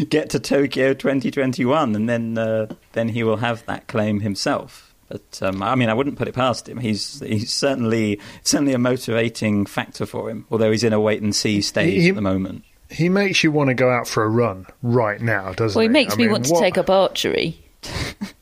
[0.09, 4.92] get to Tokyo 2021, and then uh, then he will have that claim himself.
[5.13, 6.79] But um, I mean, I wouldn't put it past him.
[6.79, 10.47] He's he's certainly certainly a motivating factor for him.
[10.49, 12.63] Although he's in a wait and see stage He- at the moment.
[12.89, 15.87] he makes you want to go out for a run right now, doesn't Well, he?
[15.87, 17.59] Well, he makes I me mean, want to take up archery.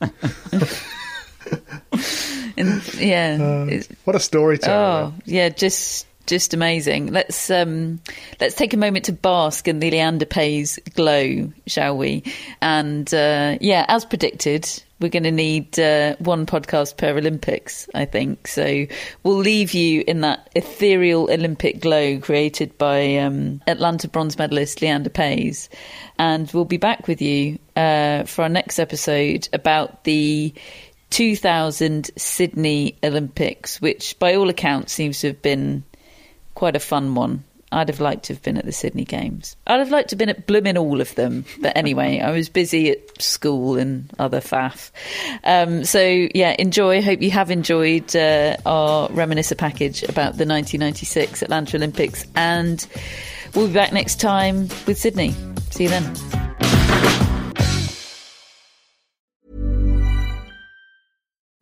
[2.56, 3.64] and, yeah.
[3.66, 5.12] it's- What a storyteller!
[5.12, 7.12] Oh, yeah, just just amazing.
[7.12, 8.00] Let's um
[8.40, 12.24] let's take a moment to bask in the Leander Paes glow, shall we?
[12.60, 14.68] And uh, yeah, as predicted,
[15.02, 18.46] we're going to need uh, one podcast per Olympics, I think.
[18.46, 18.86] So
[19.22, 25.10] we'll leave you in that ethereal Olympic glow created by um, Atlanta bronze medalist Leander
[25.10, 25.68] Paes,
[26.18, 30.54] and we'll be back with you uh, for our next episode about the
[31.10, 35.84] 2000 Sydney Olympics, which by all accounts seems to have been
[36.54, 37.44] quite a fun one.
[37.72, 39.56] I'd have liked to have been at the Sydney Games.
[39.66, 41.46] I'd have liked to have been at blooming all of them.
[41.60, 44.90] But anyway, I was busy at school and other faff.
[45.42, 47.00] Um, so, yeah, enjoy.
[47.02, 52.26] Hope you have enjoyed uh, our reminiscer package about the 1996 Atlanta Olympics.
[52.36, 52.86] And
[53.54, 55.34] we'll be back next time with Sydney.
[55.70, 57.31] See you then.